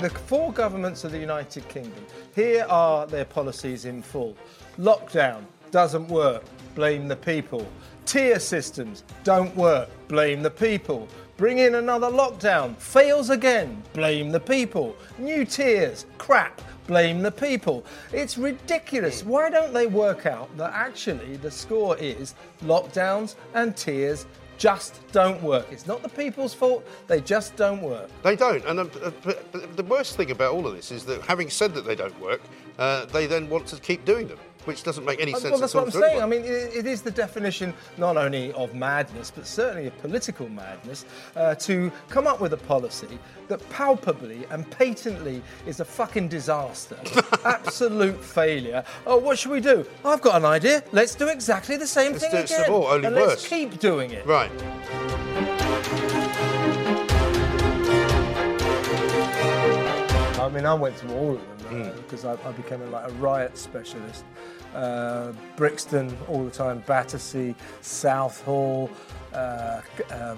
The 0.05 0.11
four 0.11 0.53
governments 0.53 1.03
of 1.03 1.13
the 1.13 1.17
United 1.17 1.67
Kingdom, 1.67 2.05
here 2.35 2.67
are 2.69 3.07
their 3.07 3.25
policies 3.25 3.85
in 3.85 4.03
full. 4.03 4.37
Lockdown 4.77 5.45
doesn't 5.71 6.07
work, 6.09 6.43
blame 6.75 7.07
the 7.07 7.15
people. 7.15 7.67
Tier 8.05 8.37
systems 8.37 9.03
don't 9.23 9.55
work, 9.55 9.89
blame 10.07 10.43
the 10.43 10.51
people. 10.51 11.07
Bring 11.37 11.57
in 11.57 11.73
another 11.73 12.11
lockdown, 12.11 12.77
fails 12.77 13.31
again, 13.31 13.81
blame 13.93 14.29
the 14.29 14.39
people. 14.39 14.95
New 15.17 15.43
tiers, 15.43 16.05
crap, 16.19 16.61
blame 16.85 17.23
the 17.23 17.31
people. 17.31 17.83
It's 18.13 18.37
ridiculous. 18.37 19.23
Why 19.23 19.49
don't 19.49 19.73
they 19.73 19.87
work 19.87 20.27
out 20.27 20.55
that 20.57 20.71
actually 20.71 21.37
the 21.37 21.49
score 21.49 21.97
is 21.97 22.35
lockdowns 22.63 23.33
and 23.55 23.75
tiers 23.75 24.27
just 24.57 24.99
don't 25.11 25.41
work? 25.41 25.67
It's 25.71 25.87
not 25.87 26.01
the 26.01 26.09
people's 26.09 26.53
fault, 26.53 26.85
they 27.07 27.21
just 27.21 27.55
don't 27.55 27.81
work. 27.81 28.09
They 28.23 28.35
don't. 28.35 28.63
And 28.65 28.79
uh, 28.79 29.11
but 29.23 29.75
the 29.75 29.83
worst 29.83 30.17
thing 30.17 30.31
about 30.31 30.53
all 30.53 30.65
of 30.67 30.75
this 30.75 30.91
is 30.91 31.05
that 31.05 31.21
having 31.21 31.49
said 31.49 31.73
that 31.73 31.85
they 31.85 31.95
don't 31.95 32.19
work, 32.19 32.41
uh, 32.77 33.05
they 33.05 33.25
then 33.27 33.49
want 33.49 33.67
to 33.67 33.79
keep 33.79 34.05
doing 34.05 34.27
them, 34.27 34.39
which 34.65 34.83
doesn't 34.83 35.05
make 35.05 35.19
any 35.21 35.31
sense 35.33 35.45
at 35.45 35.51
all. 35.51 35.51
Well, 35.53 35.59
that's 35.61 35.73
what 35.75 35.85
I'm 35.85 35.91
saying. 35.91 36.21
I 36.21 36.25
mean, 36.25 36.41
it, 36.43 36.75
it 36.75 36.85
is 36.85 37.01
the 37.01 37.11
definition 37.11 37.73
not 37.97 38.17
only 38.17 38.51
of 38.53 38.73
madness, 38.75 39.31
but 39.31 39.45
certainly 39.47 39.87
of 39.87 39.97
political 39.99 40.49
madness 40.49 41.05
uh, 41.35 41.55
to 41.55 41.91
come 42.09 42.27
up 42.27 42.39
with 42.41 42.53
a 42.53 42.57
policy 42.57 43.17
that 43.47 43.67
palpably 43.69 44.45
and 44.49 44.69
patently 44.71 45.41
is 45.65 45.79
a 45.79 45.85
fucking 45.85 46.27
disaster, 46.27 46.97
absolute 47.45 48.21
failure. 48.23 48.83
Oh, 49.05 49.17
what 49.17 49.37
should 49.39 49.51
we 49.51 49.61
do? 49.61 49.85
I've 50.03 50.21
got 50.21 50.35
an 50.35 50.45
idea. 50.45 50.83
Let's 50.91 51.15
do 51.15 51.27
exactly 51.27 51.77
the 51.77 51.87
same 51.87 52.13
Let's 52.13 52.23
thing 52.23 52.31
do 52.31 52.37
it 52.37 52.49
some 52.49 52.61
again, 52.63 52.73
only 52.73 53.05
and 53.07 53.15
worse. 53.15 53.27
let's 53.27 53.47
keep 53.47 53.79
doing 53.79 54.11
it. 54.11 54.25
Right. 54.25 54.51
I 60.37 60.49
mean, 60.53 60.65
I 60.65 60.73
went 60.73 60.97
to 60.97 61.13
all 61.15 61.35
of 61.35 61.39
them 61.39 61.55
Hmm. 61.91 61.97
because 62.01 62.25
I, 62.25 62.33
I 62.47 62.51
became 62.51 62.81
a, 62.81 62.85
like 62.85 63.09
a 63.09 63.13
riot 63.13 63.57
specialist. 63.57 64.23
Uh, 64.75 65.31
Brixton 65.55 66.15
all 66.27 66.43
the 66.43 66.51
time, 66.51 66.83
Battersea, 66.85 67.55
Southall, 67.81 68.89
uh, 69.33 69.79
um, 70.11 70.37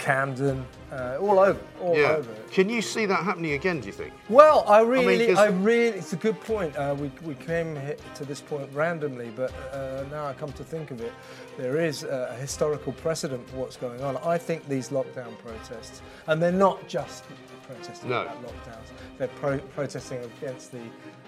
Camden, 0.00 0.66
uh, 0.92 1.16
all 1.20 1.38
over, 1.38 1.58
all 1.80 1.96
Yeah. 1.96 2.16
over. 2.16 2.30
Can 2.50 2.68
you 2.68 2.82
see 2.82 3.06
that 3.06 3.22
happening 3.24 3.52
again? 3.52 3.80
Do 3.80 3.86
you 3.86 3.92
think? 3.92 4.12
Well, 4.28 4.64
I 4.68 4.80
really, 4.80 5.28
'cause- 5.28 5.38
I, 5.38 5.46
really, 5.46 5.96
it's 5.96 6.12
a 6.12 6.16
good 6.16 6.38
point. 6.42 6.76
Uh, 6.76 6.94
we, 6.98 7.10
we 7.24 7.34
came 7.36 7.78
to 8.16 8.24
this 8.24 8.40
point 8.42 8.68
randomly, 8.74 9.30
but 9.34 9.50
uh, 9.72 10.04
now 10.10 10.26
I 10.26 10.34
come 10.34 10.52
to 10.52 10.64
think 10.64 10.90
of 10.90 11.00
it, 11.00 11.12
there 11.56 11.78
is 11.78 12.02
a 12.02 12.34
historical 12.38 12.92
precedent 12.92 13.48
for 13.48 13.56
what's 13.56 13.76
going 13.76 14.02
on. 14.02 14.18
I 14.18 14.36
think 14.38 14.68
these 14.68 14.90
lockdown 14.90 15.38
protests, 15.38 16.02
and 16.26 16.42
they're 16.42 16.52
not 16.52 16.86
just 16.86 17.24
protesting 17.66 18.10
No. 18.10 18.22
about 18.22 18.42
lockdowns, 18.42 18.90
they're 19.16 19.28
pro- 19.40 19.58
protesting 19.58 20.18
against 20.42 20.70
the 20.72 20.80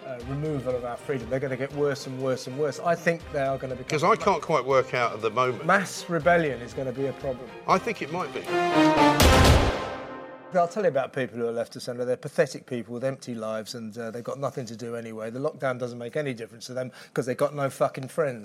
uh, 0.06 0.18
removal 0.28 0.74
of 0.74 0.84
our 0.84 0.96
freedom. 0.96 1.28
They're 1.28 1.40
going 1.40 1.50
to 1.50 1.56
get 1.56 1.72
worse 1.74 2.06
and 2.06 2.20
worse 2.22 2.46
and 2.46 2.58
worse. 2.58 2.78
I 2.80 2.94
think 2.94 3.20
they 3.32 3.40
are 3.40 3.58
going 3.58 3.70
to 3.70 3.76
become. 3.76 3.86
Because 3.88 4.04
I 4.04 4.16
can't 4.16 4.42
quite 4.42 4.64
work 4.64 4.94
out 4.94 5.12
at 5.12 5.22
the 5.22 5.30
moment. 5.30 5.66
Mass 5.66 6.08
rebellion 6.08 6.60
is 6.60 6.72
going 6.72 6.86
to 6.86 6.92
be 6.92 7.06
a 7.06 7.12
problem. 7.14 7.48
I 7.66 7.78
think 7.78 8.02
it 8.02 8.12
might 8.12 8.32
be. 8.32 8.42
I'll 10.54 10.68
tell 10.68 10.84
you 10.84 10.88
about 10.88 11.12
people 11.12 11.38
who 11.38 11.46
are 11.46 11.52
left 11.52 11.72
to 11.74 11.80
centre. 11.80 12.04
They're 12.04 12.16
pathetic 12.16 12.66
people 12.66 12.94
with 12.94 13.04
empty 13.04 13.34
lives 13.34 13.74
and 13.74 13.96
uh, 13.98 14.10
they've 14.10 14.24
got 14.24 14.38
nothing 14.38 14.64
to 14.66 14.76
do 14.76 14.96
anyway. 14.96 15.28
The 15.28 15.40
lockdown 15.40 15.78
doesn't 15.78 15.98
make 15.98 16.16
any 16.16 16.32
difference 16.32 16.66
to 16.66 16.72
them 16.72 16.92
because 17.08 17.26
they've 17.26 17.36
got 17.36 17.54
no 17.54 17.68
fucking 17.68 18.08
friends. 18.08 18.44